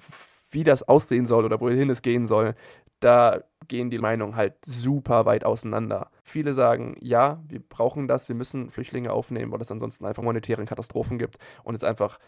[0.51, 2.55] wie das aussehen soll oder wohin es gehen soll,
[2.99, 6.11] da gehen die Meinungen halt super weit auseinander.
[6.23, 10.65] Viele sagen, ja, wir brauchen das, wir müssen Flüchtlinge aufnehmen, weil es ansonsten einfach monetäre
[10.65, 12.19] Katastrophen gibt und es einfach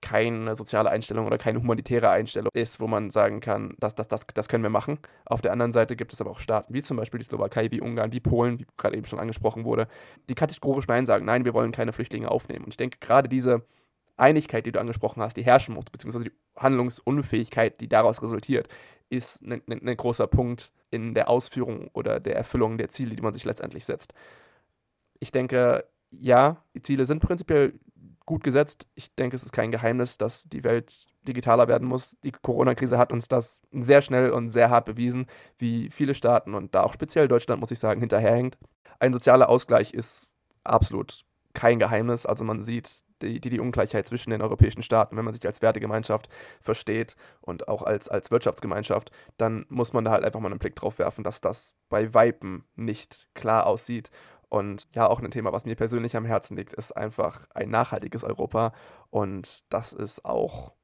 [0.00, 4.26] keine soziale Einstellung oder keine humanitäre Einstellung ist, wo man sagen kann, das, das, das,
[4.32, 5.00] das können wir machen.
[5.24, 7.80] Auf der anderen Seite gibt es aber auch Staaten wie zum Beispiel die Slowakei, wie
[7.80, 9.88] Ungarn, wie Polen, wie gerade eben schon angesprochen wurde,
[10.28, 12.64] die kategorisch Nein sagen, nein, wir wollen keine Flüchtlinge aufnehmen.
[12.64, 13.64] Und ich denke, gerade diese
[14.16, 18.68] Einigkeit, die du angesprochen hast, die herrschen muss, beziehungsweise die Handlungsunfähigkeit, die daraus resultiert,
[19.12, 23.22] ist ein, ein, ein großer Punkt in der Ausführung oder der Erfüllung der Ziele, die
[23.22, 24.14] man sich letztendlich setzt.
[25.20, 27.78] Ich denke, ja, die Ziele sind prinzipiell
[28.24, 28.86] gut gesetzt.
[28.94, 32.16] Ich denke, es ist kein Geheimnis, dass die Welt digitaler werden muss.
[32.24, 35.26] Die Corona-Krise hat uns das sehr schnell und sehr hart bewiesen,
[35.58, 38.56] wie viele Staaten und da auch speziell Deutschland, muss ich sagen, hinterherhängt.
[38.98, 40.28] Ein sozialer Ausgleich ist
[40.64, 42.24] absolut kein Geheimnis.
[42.24, 45.62] Also man sieht die, die, die Ungleichheit zwischen den europäischen Staaten, wenn man sich als
[45.62, 46.28] Wertegemeinschaft
[46.60, 50.76] versteht und auch als, als Wirtschaftsgemeinschaft, dann muss man da halt einfach mal einen Blick
[50.76, 54.10] drauf werfen, dass das bei Weipen nicht klar aussieht.
[54.48, 58.22] Und ja, auch ein Thema, was mir persönlich am Herzen liegt, ist einfach ein nachhaltiges
[58.22, 58.72] Europa.
[59.08, 60.74] Und das ist auch,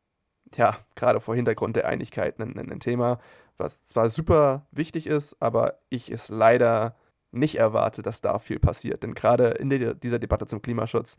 [0.57, 3.19] ja, gerade vor Hintergrund der Einigkeit ein, ein Thema,
[3.59, 6.97] was zwar super wichtig ist, aber ich es leider
[7.31, 9.03] nicht erwarte, dass da viel passiert.
[9.03, 11.19] Denn gerade in der, dieser Debatte zum Klimaschutz,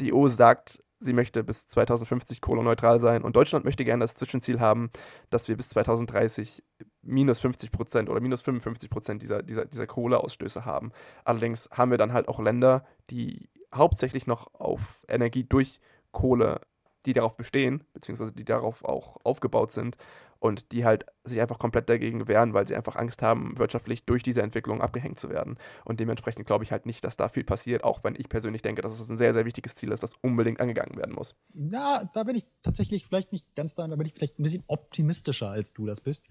[0.00, 4.60] die EU sagt, sie möchte bis 2050 kohleneutral sein und Deutschland möchte gerne das Zwischenziel
[4.60, 4.90] haben,
[5.30, 6.62] dass wir bis 2030
[7.02, 10.92] minus 50 Prozent oder minus 55 Prozent dieser, dieser, dieser Kohleausstöße haben.
[11.24, 15.80] Allerdings haben wir dann halt auch Länder, die hauptsächlich noch auf Energie durch
[16.12, 16.60] Kohle,
[17.06, 19.96] die darauf bestehen, beziehungsweise die darauf auch aufgebaut sind
[20.40, 24.22] und die halt sich einfach komplett dagegen wehren, weil sie einfach Angst haben, wirtschaftlich durch
[24.22, 25.58] diese Entwicklung abgehängt zu werden.
[25.84, 28.82] Und dementsprechend glaube ich halt nicht, dass da viel passiert, auch wenn ich persönlich denke,
[28.82, 31.36] dass es ein sehr, sehr wichtiges Ziel ist, was unbedingt angegangen werden muss.
[31.54, 34.64] Ja, da bin ich tatsächlich vielleicht nicht ganz da, da bin ich vielleicht ein bisschen
[34.66, 36.30] optimistischer, als du das bist.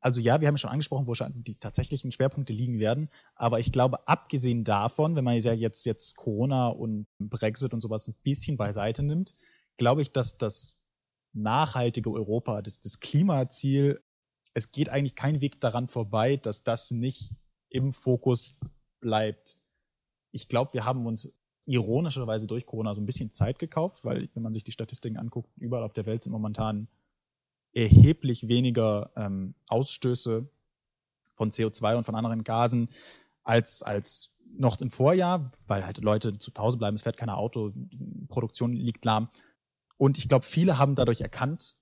[0.00, 3.08] Also ja, wir haben schon angesprochen, wo die tatsächlichen Schwerpunkte liegen werden.
[3.36, 8.06] Aber ich glaube, abgesehen davon, wenn man ja jetzt, jetzt Corona und Brexit und sowas
[8.08, 9.34] ein bisschen beiseite nimmt,
[9.78, 10.83] glaube ich, dass das
[11.34, 14.02] nachhaltige Europa, das, das Klimaziel,
[14.54, 17.34] es geht eigentlich kein Weg daran vorbei, dass das nicht
[17.68, 18.56] im Fokus
[19.00, 19.58] bleibt.
[20.30, 21.32] Ich glaube, wir haben uns
[21.66, 25.50] ironischerweise durch Corona so ein bisschen Zeit gekauft, weil wenn man sich die Statistiken anguckt,
[25.56, 26.88] überall auf der Welt sind momentan
[27.72, 30.48] erheblich weniger ähm, Ausstöße
[31.34, 32.88] von CO2 und von anderen Gasen
[33.42, 37.72] als, als noch im Vorjahr, weil halt Leute zu Hause bleiben, es fährt kein Auto,
[38.28, 39.28] Produktion liegt lahm.
[39.96, 41.76] Und ich glaube, viele haben dadurch erkannt,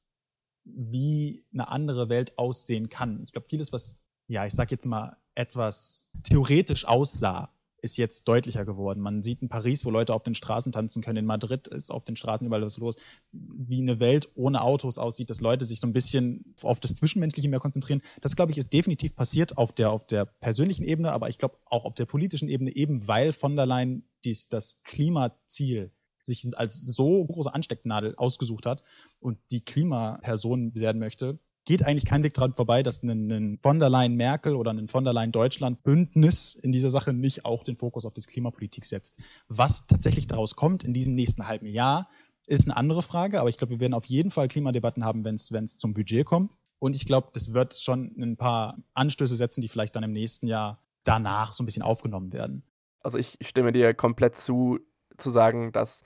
[0.65, 3.23] wie eine andere Welt aussehen kann.
[3.25, 3.99] Ich glaube, vieles, was,
[4.29, 9.01] ja, ich sag jetzt mal, etwas theoretisch aussah, ist jetzt deutlicher geworden.
[9.01, 11.19] Man sieht in Paris, wo Leute auf den Straßen tanzen können.
[11.19, 12.95] In Madrid ist auf den Straßen überall was los.
[13.33, 17.49] Wie eine Welt ohne Autos aussieht, dass Leute sich so ein bisschen auf das Zwischenmenschliche
[17.49, 18.03] mehr konzentrieren.
[18.21, 21.59] Das, glaube ich, ist definitiv passiert auf der, auf der persönlichen Ebene, aber ich glaube
[21.67, 25.93] auch auf der politischen Ebene, eben weil von der Leyen dies, das Klimaziel
[26.23, 28.83] sich als so große Anstecknadel ausgesucht hat
[29.21, 33.79] und die Klimaperson werden möchte, geht eigentlich kein Weg daran vorbei, dass ein, ein von
[33.79, 37.63] der Leyen Merkel oder ein von der Leyen Deutschland Bündnis in dieser Sache nicht auch
[37.63, 39.19] den Fokus auf das Klimapolitik setzt.
[39.49, 42.09] Was tatsächlich daraus kommt in diesem nächsten halben Jahr,
[42.47, 45.35] ist eine andere Frage, aber ich glaube, wir werden auf jeden Fall Klimadebatten haben, wenn
[45.37, 46.53] es zum Budget kommt.
[46.81, 50.49] Und ich glaube, das wird schon ein paar Anstöße setzen, die vielleicht dann im nächsten
[50.49, 52.65] Jahr danach so ein bisschen aufgenommen werden.
[53.01, 54.81] Also ich stimme dir komplett zu,
[55.23, 56.03] zu sagen, dass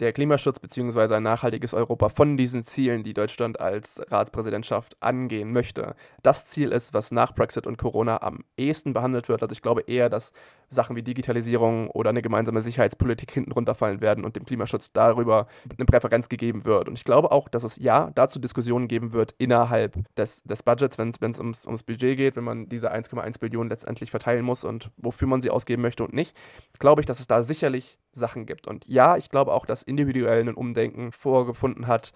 [0.00, 1.14] der Klimaschutz bzw.
[1.14, 6.94] ein nachhaltiges Europa von diesen Zielen, die Deutschland als Ratspräsidentschaft angehen möchte, das Ziel ist,
[6.94, 9.42] was nach Brexit und Corona am ehesten behandelt wird.
[9.42, 10.32] Also ich glaube eher, dass
[10.68, 15.84] Sachen wie Digitalisierung oder eine gemeinsame Sicherheitspolitik hinten runterfallen werden und dem Klimaschutz darüber eine
[15.84, 16.88] Präferenz gegeben wird.
[16.88, 20.96] Und ich glaube auch, dass es ja dazu Diskussionen geben wird innerhalb des, des Budgets,
[20.96, 24.90] wenn es ums, ums Budget geht, wenn man diese 1,1 Billionen letztendlich verteilen muss und
[24.96, 26.34] wofür man sie ausgeben möchte und nicht,
[26.78, 28.66] glaube ich, dass es da sicherlich Sachen gibt.
[28.66, 32.12] Und ja, ich glaube auch, dass individuell ein Umdenken vorgefunden hat,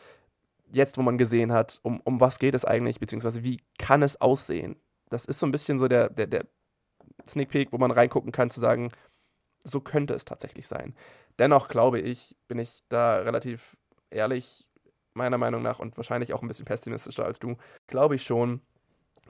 [0.73, 4.21] jetzt, wo man gesehen hat, um, um was geht es eigentlich, beziehungsweise wie kann es
[4.21, 4.77] aussehen.
[5.11, 6.47] Das ist so ein bisschen so der, der, der
[7.29, 8.91] Sneak Peek, wo man reingucken kann, zu sagen,
[9.63, 10.95] so könnte es tatsächlich sein.
[11.39, 13.77] Dennoch glaube ich, bin ich da relativ
[14.11, 14.67] ehrlich,
[15.15, 18.61] meiner Meinung nach, und wahrscheinlich auch ein bisschen pessimistischer als du, glaube ich schon,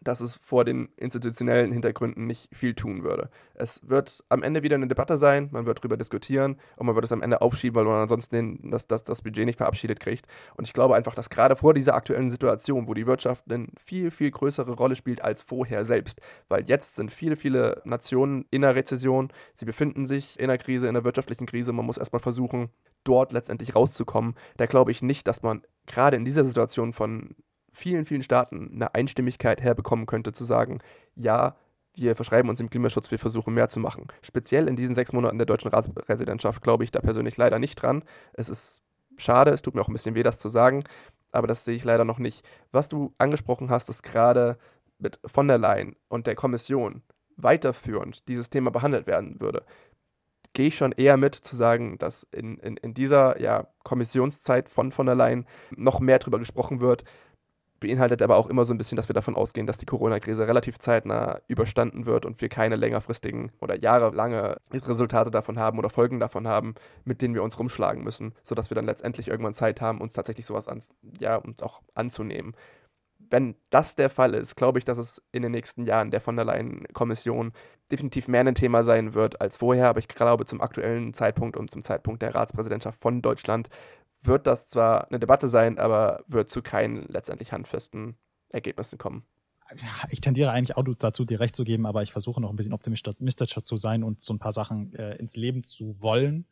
[0.03, 3.31] dass es vor den institutionellen Hintergründen nicht viel tun würde.
[3.55, 7.05] Es wird am Ende wieder eine Debatte sein, man wird darüber diskutieren und man wird
[7.05, 10.27] es am Ende aufschieben, weil man ansonsten das, das, das Budget nicht verabschiedet kriegt.
[10.57, 14.11] Und ich glaube einfach, dass gerade vor dieser aktuellen Situation, wo die Wirtschaft eine viel,
[14.11, 18.75] viel größere Rolle spielt als vorher selbst, weil jetzt sind viele, viele Nationen in einer
[18.75, 22.71] Rezession, sie befinden sich in einer Krise, in einer wirtschaftlichen Krise, man muss erstmal versuchen,
[23.05, 24.35] dort letztendlich rauszukommen.
[24.57, 27.35] Da glaube ich nicht, dass man gerade in dieser Situation von
[27.75, 30.81] vielen, vielen Staaten eine Einstimmigkeit herbekommen könnte, zu sagen,
[31.15, 31.57] ja,
[31.97, 34.09] wir verschreiben uns im Klimaschutz, wir versuchen mehr zu machen.
[34.23, 38.03] Speziell in diesen sechs Monaten der deutschen Ratspräsidentschaft glaube ich da persönlich leider nicht dran.
[38.33, 38.83] Es ist
[39.17, 40.85] schade, es tut mir auch ein bisschen weh, das zu sagen,
[41.31, 42.45] aber das sehe ich leider noch nicht.
[42.73, 44.57] Was du angesprochen hast, ist gerade
[44.99, 47.03] mit von der Leyen und der Kommission
[47.37, 49.65] weiterführend dieses Thema behandelt werden würde,
[50.53, 54.93] gehe ich schon eher mit zu sagen, dass in, in, in dieser ja, Kommissionszeit von
[54.93, 57.05] von der Leyen noch mehr darüber gesprochen wird,
[57.85, 60.79] beinhaltet aber auch immer so ein bisschen, dass wir davon ausgehen, dass die Corona-Krise relativ
[60.79, 66.49] zeitnah überstanden wird und wir keine längerfristigen oder jahrelange Resultate davon haben oder Folgen davon
[66.49, 70.15] haben, mit denen wir uns rumschlagen müssen, sodass wir dann letztendlich irgendwann Zeit haben, uns
[70.15, 70.83] tatsächlich sowas an,
[71.21, 72.57] ja, und auch anzunehmen.
[73.19, 76.37] Wenn das der Fall ist, glaube ich, dass es in den nächsten Jahren der von
[76.37, 77.53] der Leyen-Kommission
[77.93, 79.89] definitiv mehr ein Thema sein wird als vorher.
[79.89, 83.69] Aber ich glaube, zum aktuellen Zeitpunkt und zum Zeitpunkt der Ratspräsidentschaft von Deutschland
[84.27, 88.17] wird das zwar eine Debatte sein, aber wird zu keinen letztendlich handfesten
[88.49, 89.25] Ergebnissen kommen.
[90.11, 92.75] Ich tendiere eigentlich auch dazu, dir recht zu geben, aber ich versuche noch ein bisschen
[92.75, 96.47] optimistischer zu sein und so ein paar Sachen äh, ins Leben zu wollen.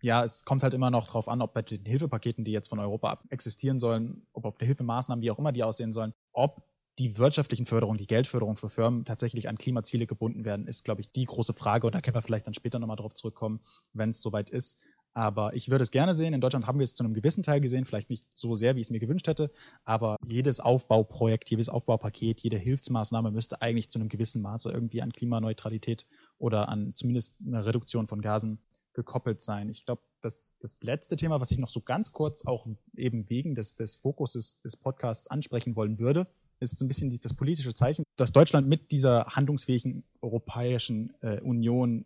[0.00, 2.78] Ja, es kommt halt immer noch darauf an, ob bei den Hilfepaketen, die jetzt von
[2.78, 6.62] Europa existieren sollen, ob, ob die Hilfemaßnahmen, wie auch immer die aussehen sollen, ob
[6.98, 11.10] die wirtschaftlichen Förderung, die Geldförderung für Firmen tatsächlich an Klimaziele gebunden werden, ist, glaube ich,
[11.10, 11.86] die große Frage.
[11.86, 13.60] Und da können wir vielleicht dann später nochmal drauf zurückkommen,
[13.92, 14.78] wenn es soweit ist.
[15.12, 16.34] Aber ich würde es gerne sehen.
[16.34, 18.80] In Deutschland haben wir es zu einem gewissen Teil gesehen, vielleicht nicht so sehr, wie
[18.80, 19.50] ich es mir gewünscht hätte.
[19.84, 25.12] Aber jedes Aufbauprojekt, jedes Aufbaupaket, jede Hilfsmaßnahme müsste eigentlich zu einem gewissen Maße irgendwie an
[25.12, 26.06] Klimaneutralität
[26.38, 28.60] oder an zumindest einer Reduktion von Gasen
[28.92, 29.68] gekoppelt sein.
[29.68, 33.54] Ich glaube, das, das letzte Thema, was ich noch so ganz kurz auch eben wegen
[33.54, 36.26] des, des Fokuses des Podcasts ansprechen wollen würde,
[36.60, 42.04] ist so ein bisschen das politische Zeichen, dass Deutschland mit dieser handlungsfähigen Europäischen äh, Union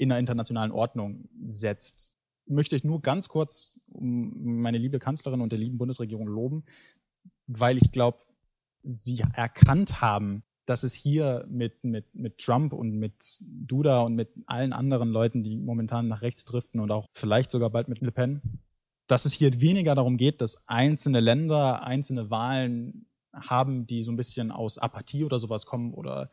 [0.00, 2.14] in der internationalen Ordnung setzt.
[2.46, 6.64] Möchte ich nur ganz kurz meine liebe Kanzlerin und der lieben Bundesregierung loben,
[7.46, 8.18] weil ich glaube,
[8.82, 14.30] sie erkannt haben, dass es hier mit, mit, mit Trump und mit Duda und mit
[14.46, 18.10] allen anderen Leuten, die momentan nach rechts driften und auch vielleicht sogar bald mit Le
[18.10, 18.40] Pen,
[19.06, 24.16] dass es hier weniger darum geht, dass einzelne Länder einzelne Wahlen haben, die so ein
[24.16, 26.30] bisschen aus Apathie oder sowas kommen oder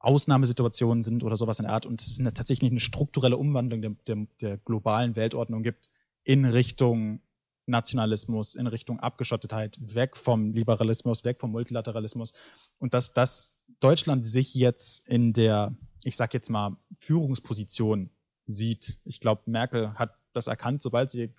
[0.00, 1.86] Ausnahmesituationen sind oder sowas in der Art.
[1.86, 5.90] Und es ist eine, tatsächlich eine strukturelle Umwandlung der, der, der globalen Weltordnung gibt
[6.24, 7.20] in Richtung
[7.66, 12.32] Nationalismus, in Richtung Abgeschottetheit, weg vom Liberalismus, weg vom Multilateralismus.
[12.78, 18.10] Und dass das Deutschland sich jetzt in der, ich sag jetzt mal, Führungsposition
[18.46, 18.98] sieht.
[19.04, 21.34] Ich glaube, Merkel hat das erkannt, sobald sie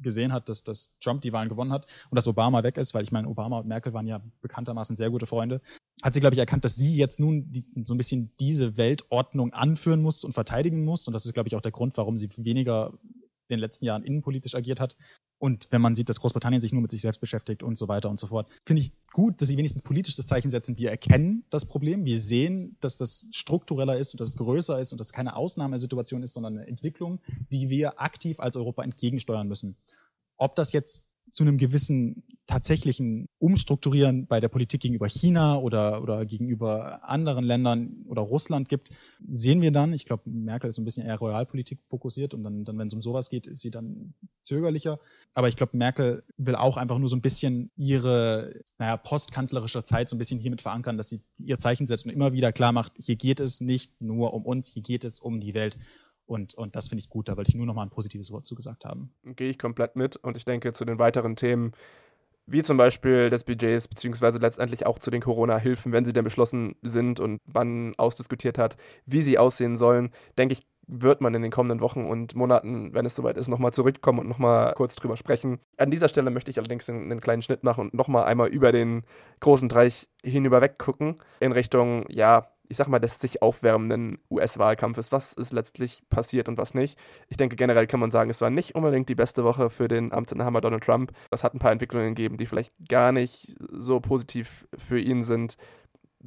[0.00, 3.02] gesehen hat, dass, dass Trump die Wahlen gewonnen hat und dass Obama weg ist, weil
[3.02, 5.60] ich meine, Obama und Merkel waren ja bekanntermaßen sehr gute Freunde,
[6.02, 9.52] hat sie, glaube ich, erkannt, dass sie jetzt nun die, so ein bisschen diese Weltordnung
[9.52, 11.06] anführen muss und verteidigen muss.
[11.06, 12.92] Und das ist, glaube ich, auch der Grund, warum sie weniger
[13.48, 14.96] in den letzten Jahren innenpolitisch agiert hat,
[15.38, 18.10] und wenn man sieht, dass Großbritannien sich nur mit sich selbst beschäftigt und so weiter
[18.10, 20.76] und so fort, finde ich gut, dass sie wenigstens politisch das Zeichen setzen.
[20.78, 24.92] Wir erkennen das Problem, wir sehen, dass das struktureller ist und dass es größer ist
[24.92, 27.20] und dass es keine Ausnahmesituation ist, sondern eine Entwicklung,
[27.52, 29.76] die wir aktiv als Europa entgegensteuern müssen.
[30.36, 36.24] Ob das jetzt zu einem gewissen tatsächlichen Umstrukturieren bei der Politik gegenüber China oder, oder
[36.24, 38.90] gegenüber anderen Ländern oder Russland gibt,
[39.28, 39.92] sehen wir dann.
[39.92, 42.94] Ich glaube, Merkel ist so ein bisschen eher Realpolitik fokussiert und dann, dann wenn es
[42.94, 44.98] um sowas geht, ist sie dann zögerlicher.
[45.34, 50.08] Aber ich glaube, Merkel will auch einfach nur so ein bisschen ihre, naja, postkanzlerische Zeit
[50.08, 52.92] so ein bisschen hiermit verankern, dass sie ihr Zeichen setzt und immer wieder klar macht,
[52.96, 55.76] hier geht es nicht nur um uns, hier geht es um die Welt.
[56.28, 57.28] Und, und das finde ich gut.
[57.28, 59.12] Da wollte ich nur noch mal ein positives Wort zugesagt haben.
[59.24, 60.16] Gehe ich komplett mit.
[60.16, 61.72] Und ich denke, zu den weiteren Themen,
[62.46, 66.76] wie zum Beispiel des Budgets, beziehungsweise letztendlich auch zu den Corona-Hilfen, wenn sie denn beschlossen
[66.82, 71.50] sind und man ausdiskutiert hat, wie sie aussehen sollen, denke ich, wird man in den
[71.50, 75.60] kommenden Wochen und Monaten, wenn es soweit ist, nochmal zurückkommen und nochmal kurz drüber sprechen.
[75.76, 78.72] An dieser Stelle möchte ich allerdings einen, einen kleinen Schnitt machen und nochmal einmal über
[78.72, 79.02] den
[79.40, 85.12] großen Dreich hinüber weggucken in Richtung, ja, ich sag mal, des sich aufwärmenden US-Wahlkampfes.
[85.12, 86.98] Was ist letztlich passiert und was nicht?
[87.28, 90.12] Ich denke, generell kann man sagen, es war nicht unbedingt die beste Woche für den
[90.12, 91.12] Amtsinhaber Donald Trump.
[91.30, 95.56] Es hat ein paar Entwicklungen gegeben, die vielleicht gar nicht so positiv für ihn sind.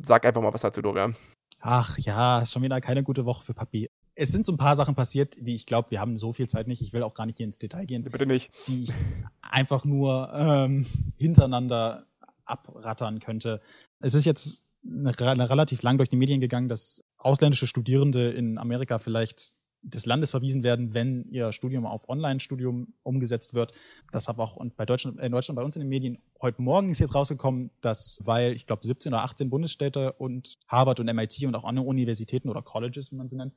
[0.01, 1.15] Sag einfach mal was dazu, Dorian.
[1.59, 3.89] Ach ja, schon wieder keine gute Woche für Papi.
[4.15, 6.67] Es sind so ein paar Sachen passiert, die ich glaube, wir haben so viel Zeit
[6.67, 6.81] nicht.
[6.81, 8.03] Ich will auch gar nicht hier ins Detail gehen.
[8.03, 8.51] Bitte nicht.
[8.67, 8.93] Die ich
[9.41, 10.85] einfach nur ähm,
[11.17, 12.07] hintereinander
[12.45, 13.61] abrattern könnte.
[13.99, 19.53] Es ist jetzt relativ lang durch die Medien gegangen, dass ausländische Studierende in Amerika vielleicht
[19.83, 23.73] des Landes verwiesen werden, wenn ihr Studium auf Online-Studium umgesetzt wird.
[24.11, 26.99] Das habe auch bei Deutschland, in Deutschland bei uns in den Medien heute Morgen ist
[26.99, 31.55] jetzt rausgekommen, dass weil ich glaube 17 oder 18 Bundesstädte und Harvard und MIT und
[31.55, 33.53] auch andere Universitäten oder Colleges, wie man sie nennt,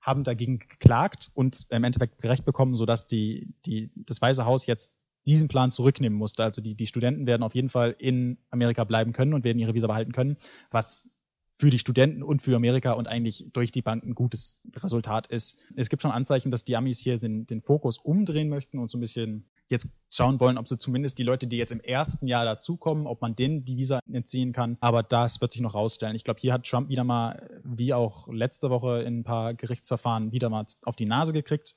[0.00, 4.94] haben dagegen geklagt und im Endeffekt gerecht bekommen, sodass die, die, das Weiße Haus jetzt
[5.26, 6.44] diesen Plan zurücknehmen musste.
[6.44, 9.74] Also die, die Studenten werden auf jeden Fall in Amerika bleiben können und werden ihre
[9.74, 10.36] Visa behalten können,
[10.70, 11.10] was
[11.56, 15.58] für die Studenten und für Amerika und eigentlich durch die Bank ein gutes Resultat ist.
[15.76, 18.98] Es gibt schon Anzeichen, dass die Amis hier den, den Fokus umdrehen möchten und so
[18.98, 22.44] ein bisschen jetzt schauen wollen, ob sie zumindest die Leute, die jetzt im ersten Jahr
[22.44, 24.76] dazukommen, ob man denen die Visa entziehen kann.
[24.80, 26.16] Aber das wird sich noch rausstellen.
[26.16, 30.32] Ich glaube, hier hat Trump wieder mal, wie auch letzte Woche in ein paar Gerichtsverfahren,
[30.32, 31.76] wieder mal auf die Nase gekriegt.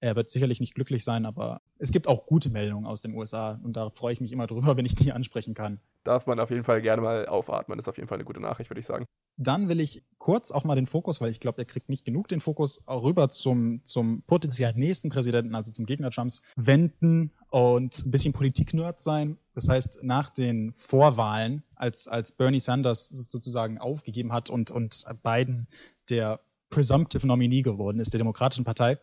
[0.00, 3.58] Er wird sicherlich nicht glücklich sein, aber es gibt auch gute Meldungen aus den USA
[3.62, 5.80] und da freue ich mich immer drüber, wenn ich die ansprechen kann.
[6.04, 8.40] Darf man auf jeden Fall gerne mal aufatmen, das ist auf jeden Fall eine gute
[8.40, 9.06] Nachricht, würde ich sagen.
[9.38, 12.28] Dann will ich kurz auch mal den Fokus, weil ich glaube, er kriegt nicht genug
[12.28, 18.10] den Fokus, rüber zum, zum potenziell nächsten Präsidenten, also zum Gegner Trumps, wenden und ein
[18.10, 19.36] bisschen Politik-Nerd sein.
[19.54, 25.66] Das heißt, nach den Vorwahlen, als, als Bernie Sanders sozusagen aufgegeben hat und, und Biden
[26.08, 28.98] der Presumptive Nominee geworden ist, der Demokratischen Partei,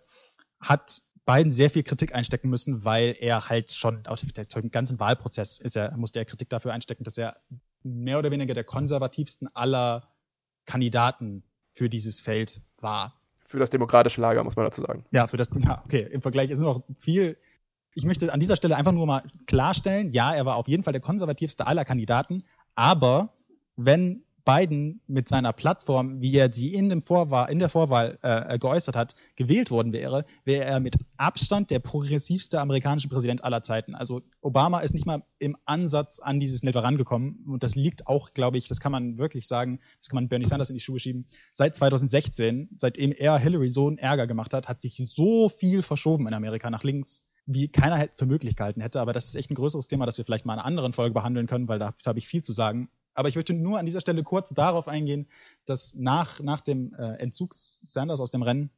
[0.64, 5.60] hat Biden sehr viel Kritik einstecken müssen, weil er halt schon auf dem ganzen Wahlprozess
[5.60, 7.38] ist er, musste er Kritik dafür einstecken, dass er
[7.84, 10.10] mehr oder weniger der konservativsten aller
[10.66, 11.44] Kandidaten
[11.74, 13.14] für dieses Feld war.
[13.46, 15.06] Für das demokratische Lager, muss man dazu sagen.
[15.12, 17.38] Ja, für das, ja, okay, im Vergleich ist noch viel.
[17.94, 20.94] Ich möchte an dieser Stelle einfach nur mal klarstellen, ja, er war auf jeden Fall
[20.94, 22.44] der konservativste aller Kandidaten,
[22.76, 23.34] aber
[23.76, 28.60] wenn Biden mit seiner Plattform, wie er sie in, dem Vorwahl, in der Vorwahl äh,
[28.60, 33.96] geäußert hat, gewählt worden wäre, wäre er mit Abstand der progressivste amerikanische Präsident aller Zeiten.
[33.96, 37.46] Also Obama ist nicht mal im Ansatz an dieses Level rangekommen.
[37.48, 40.46] Und das liegt auch, glaube ich, das kann man wirklich sagen, das kann man Bernie
[40.46, 41.26] Sanders in die Schuhe schieben.
[41.54, 46.28] Seit 2016, seitdem er Hillary so einen Ärger gemacht hat, hat sich so viel verschoben
[46.28, 49.02] in Amerika nach links wie keiner für möglich gehalten hätte.
[49.02, 51.14] Aber das ist echt ein größeres Thema, das wir vielleicht mal in einer anderen Folge
[51.14, 52.90] behandeln können, weil da habe ich viel zu sagen.
[53.14, 55.28] Aber ich möchte nur an dieser Stelle kurz darauf eingehen,
[55.66, 58.70] dass nach, nach dem äh, Entzug Sanders aus dem Rennen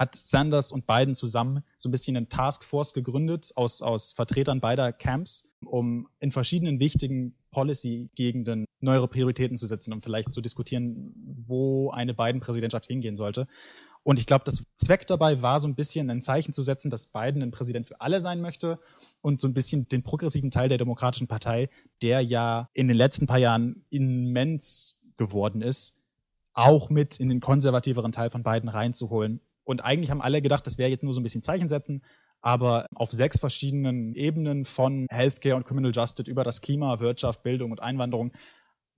[0.00, 4.94] hat Sanders und Biden zusammen so ein bisschen eine Taskforce gegründet aus, aus Vertretern beider
[4.94, 11.12] Camps, um in verschiedenen wichtigen Policy-Gegenden neuere Prioritäten zu setzen, um vielleicht zu diskutieren,
[11.46, 13.46] wo eine Biden-Präsidentschaft hingehen sollte.
[14.02, 17.06] Und ich glaube, das Zweck dabei war so ein bisschen ein Zeichen zu setzen, dass
[17.06, 18.78] Biden ein Präsident für alle sein möchte
[19.20, 21.68] und so ein bisschen den progressiven Teil der Demokratischen Partei,
[22.02, 26.00] der ja in den letzten paar Jahren immens geworden ist,
[26.54, 29.40] auch mit in den konservativeren Teil von Biden reinzuholen.
[29.64, 32.02] Und eigentlich haben alle gedacht, das wäre jetzt nur so ein bisschen Zeichen setzen,
[32.40, 37.70] aber auf sechs verschiedenen Ebenen von Healthcare und Criminal Justice über das Klima, Wirtschaft, Bildung
[37.70, 38.32] und Einwanderung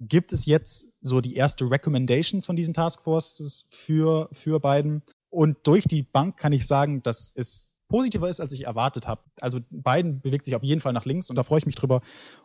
[0.09, 5.03] gibt es jetzt so die erste Recommendations von diesen Taskforces für, für Biden.
[5.31, 9.23] Und durch die Bank kann ich sagen, dass es positiver ist, als ich erwartet habe.
[9.41, 12.01] Also Biden bewegt sich auf jeden Fall nach links und da freue ich mich drüber.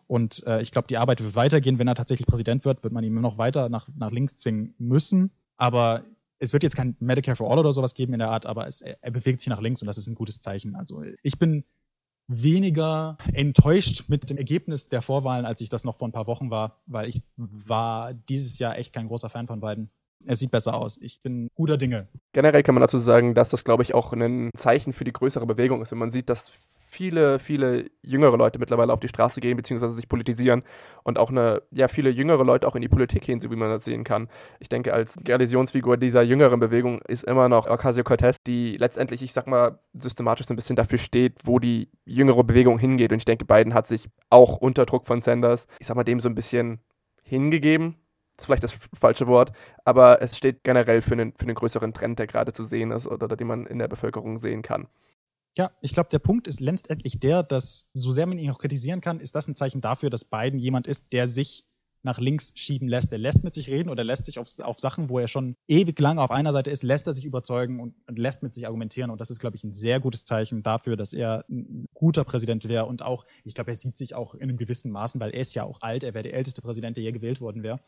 [0.05, 1.79] Und äh, ich glaube, die Arbeit wird weitergehen.
[1.79, 5.31] Wenn er tatsächlich Präsident wird, wird man ihn noch weiter nach, nach links zwingen müssen.
[5.55, 6.03] Aber
[6.39, 8.81] es wird jetzt kein Medicare for All oder sowas geben in der Art, aber es,
[8.81, 10.75] er bewegt sich nach links und das ist ein gutes Zeichen.
[10.75, 11.63] Also ich bin
[12.27, 16.51] weniger enttäuscht mit dem Ergebnis der Vorwahlen, als ich das noch vor ein paar Wochen
[16.51, 19.89] war, weil ich war dieses Jahr echt kein großer Fan von beiden.
[20.25, 20.97] Es sieht besser aus.
[20.97, 22.07] Ich bin guter Dinge.
[22.33, 25.45] Generell kann man dazu sagen, dass das, glaube ich, auch ein Zeichen für die größere
[25.45, 26.51] Bewegung ist, wenn man sieht, dass
[26.89, 30.63] viele, viele jüngere Leute mittlerweile auf die Straße gehen, beziehungsweise sich politisieren
[31.03, 33.69] und auch eine, ja, viele jüngere Leute auch in die Politik gehen, so wie man
[33.69, 34.29] das sehen kann.
[34.59, 39.47] Ich denke, als Realisationsfigur dieser jüngeren Bewegung ist immer noch Ocasio-Cortez, die letztendlich, ich sag
[39.47, 43.11] mal, systematisch so ein bisschen dafür steht, wo die jüngere Bewegung hingeht.
[43.11, 46.21] Und ich denke, Biden hat sich auch unter Druck von Sanders, ich sag mal, dem
[46.21, 46.79] so ein bisschen
[47.21, 47.97] hingegeben,
[48.37, 49.51] ist vielleicht das falsche Wort,
[49.83, 53.07] aber es steht generell für einen, für einen größeren Trend, der gerade zu sehen ist
[53.07, 54.87] oder, oder den man in der Bevölkerung sehen kann.
[55.57, 59.01] Ja, ich glaube, der Punkt ist letztendlich der, dass, so sehr man ihn auch kritisieren
[59.01, 61.65] kann, ist das ein Zeichen dafür, dass Biden jemand ist, der sich
[62.03, 63.11] nach links schieben lässt.
[63.11, 65.99] Er lässt mit sich reden oder lässt sich auf, auf Sachen, wo er schon ewig
[65.99, 69.09] lange auf einer Seite ist, lässt er sich überzeugen und, und lässt mit sich argumentieren.
[69.09, 72.69] Und das ist, glaube ich, ein sehr gutes Zeichen dafür, dass er ein guter Präsident
[72.69, 72.85] wäre.
[72.85, 75.55] Und auch, ich glaube, er sieht sich auch in einem gewissen Maßen, weil er ist
[75.55, 77.79] ja auch alt, er wäre der älteste Präsident, der je gewählt worden wäre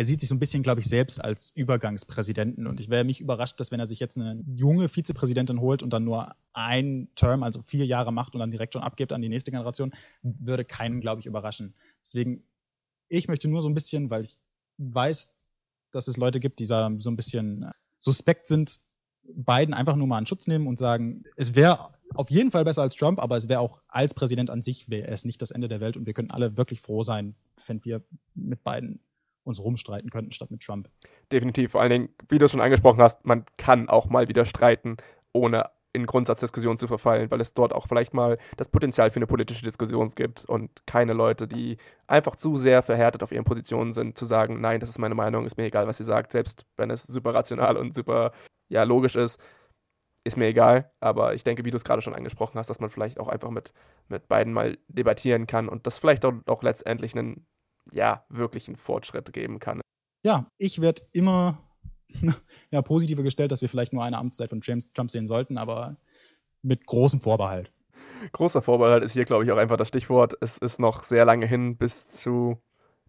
[0.00, 2.66] er sieht sich so ein bisschen, glaube ich, selbst als Übergangspräsidenten.
[2.66, 5.92] Und ich wäre mich überrascht, dass wenn er sich jetzt eine junge Vizepräsidentin holt und
[5.92, 9.28] dann nur ein Term, also vier Jahre macht und dann direkt schon abgibt an die
[9.28, 9.92] nächste Generation,
[10.22, 11.74] würde keinen, glaube ich, überraschen.
[12.02, 12.44] Deswegen,
[13.10, 14.38] ich möchte nur so ein bisschen, weil ich
[14.78, 15.36] weiß,
[15.92, 18.80] dass es Leute gibt, die so ein bisschen suspekt sind,
[19.24, 22.80] beiden einfach nur mal einen Schutz nehmen und sagen, es wäre auf jeden Fall besser
[22.80, 25.68] als Trump, aber es wäre auch als Präsident an sich wäre es nicht das Ende
[25.68, 27.34] der Welt und wir können alle wirklich froh sein,
[27.66, 28.02] wenn wir
[28.34, 29.00] mit beiden
[29.44, 30.88] uns rumstreiten könnten, statt mit Trump.
[31.32, 31.72] Definitiv.
[31.72, 34.96] Vor allen Dingen, wie du es schon angesprochen hast, man kann auch mal wieder streiten,
[35.32, 39.26] ohne in Grundsatzdiskussionen zu verfallen, weil es dort auch vielleicht mal das Potenzial für eine
[39.26, 44.16] politische Diskussion gibt und keine Leute, die einfach zu sehr verhärtet auf ihren Positionen sind,
[44.16, 46.90] zu sagen, nein, das ist meine Meinung, ist mir egal, was ihr sagt, selbst wenn
[46.90, 48.32] es super rational und super
[48.68, 49.40] ja, logisch ist,
[50.22, 50.92] ist mir egal.
[51.00, 53.50] Aber ich denke, wie du es gerade schon angesprochen hast, dass man vielleicht auch einfach
[53.50, 53.72] mit,
[54.08, 57.46] mit beiden mal debattieren kann und das vielleicht auch, auch letztendlich einen
[57.92, 59.80] ja, wirklich einen Fortschritt geben kann.
[60.24, 61.58] Ja, ich werde immer
[62.70, 65.96] ja, positiver gestellt, dass wir vielleicht nur eine Amtszeit von James Trump sehen sollten, aber
[66.62, 67.72] mit großem Vorbehalt.
[68.32, 70.36] Großer Vorbehalt ist hier, glaube ich, auch einfach das Stichwort.
[70.40, 72.58] Es ist noch sehr lange hin bis zu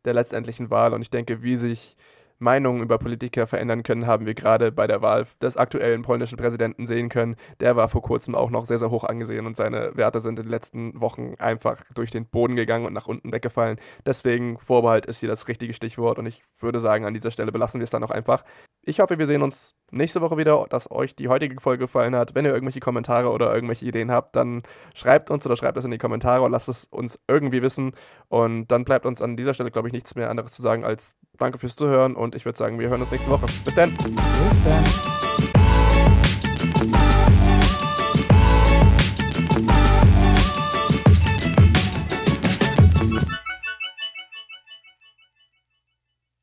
[0.05, 1.95] der letztendlichen Wahl und ich denke, wie sich
[2.41, 6.87] Meinungen über Politiker verändern können, haben wir gerade bei der Wahl des aktuellen polnischen Präsidenten
[6.87, 7.35] sehen können.
[7.59, 10.45] Der war vor kurzem auch noch sehr, sehr hoch angesehen und seine Werte sind in
[10.45, 13.79] den letzten Wochen einfach durch den Boden gegangen und nach unten weggefallen.
[14.05, 17.79] Deswegen Vorbehalt ist hier das richtige Stichwort und ich würde sagen, an dieser Stelle belassen
[17.79, 18.43] wir es dann auch einfach.
[18.84, 22.34] Ich hoffe, wir sehen uns nächste Woche wieder, dass euch die heutige Folge gefallen hat.
[22.34, 24.63] Wenn ihr irgendwelche Kommentare oder irgendwelche Ideen habt, dann
[24.95, 27.93] schreibt uns oder schreibt es in die Kommentare und lasst es uns irgendwie wissen.
[28.27, 31.15] Und dann bleibt uns an dieser Stelle, glaube ich, nichts mehr anderes zu sagen als
[31.38, 33.45] Danke fürs Zuhören und ich würde sagen, wir hören uns nächste Woche.
[33.45, 33.95] Bis dann.
[33.95, 35.30] Bis dann.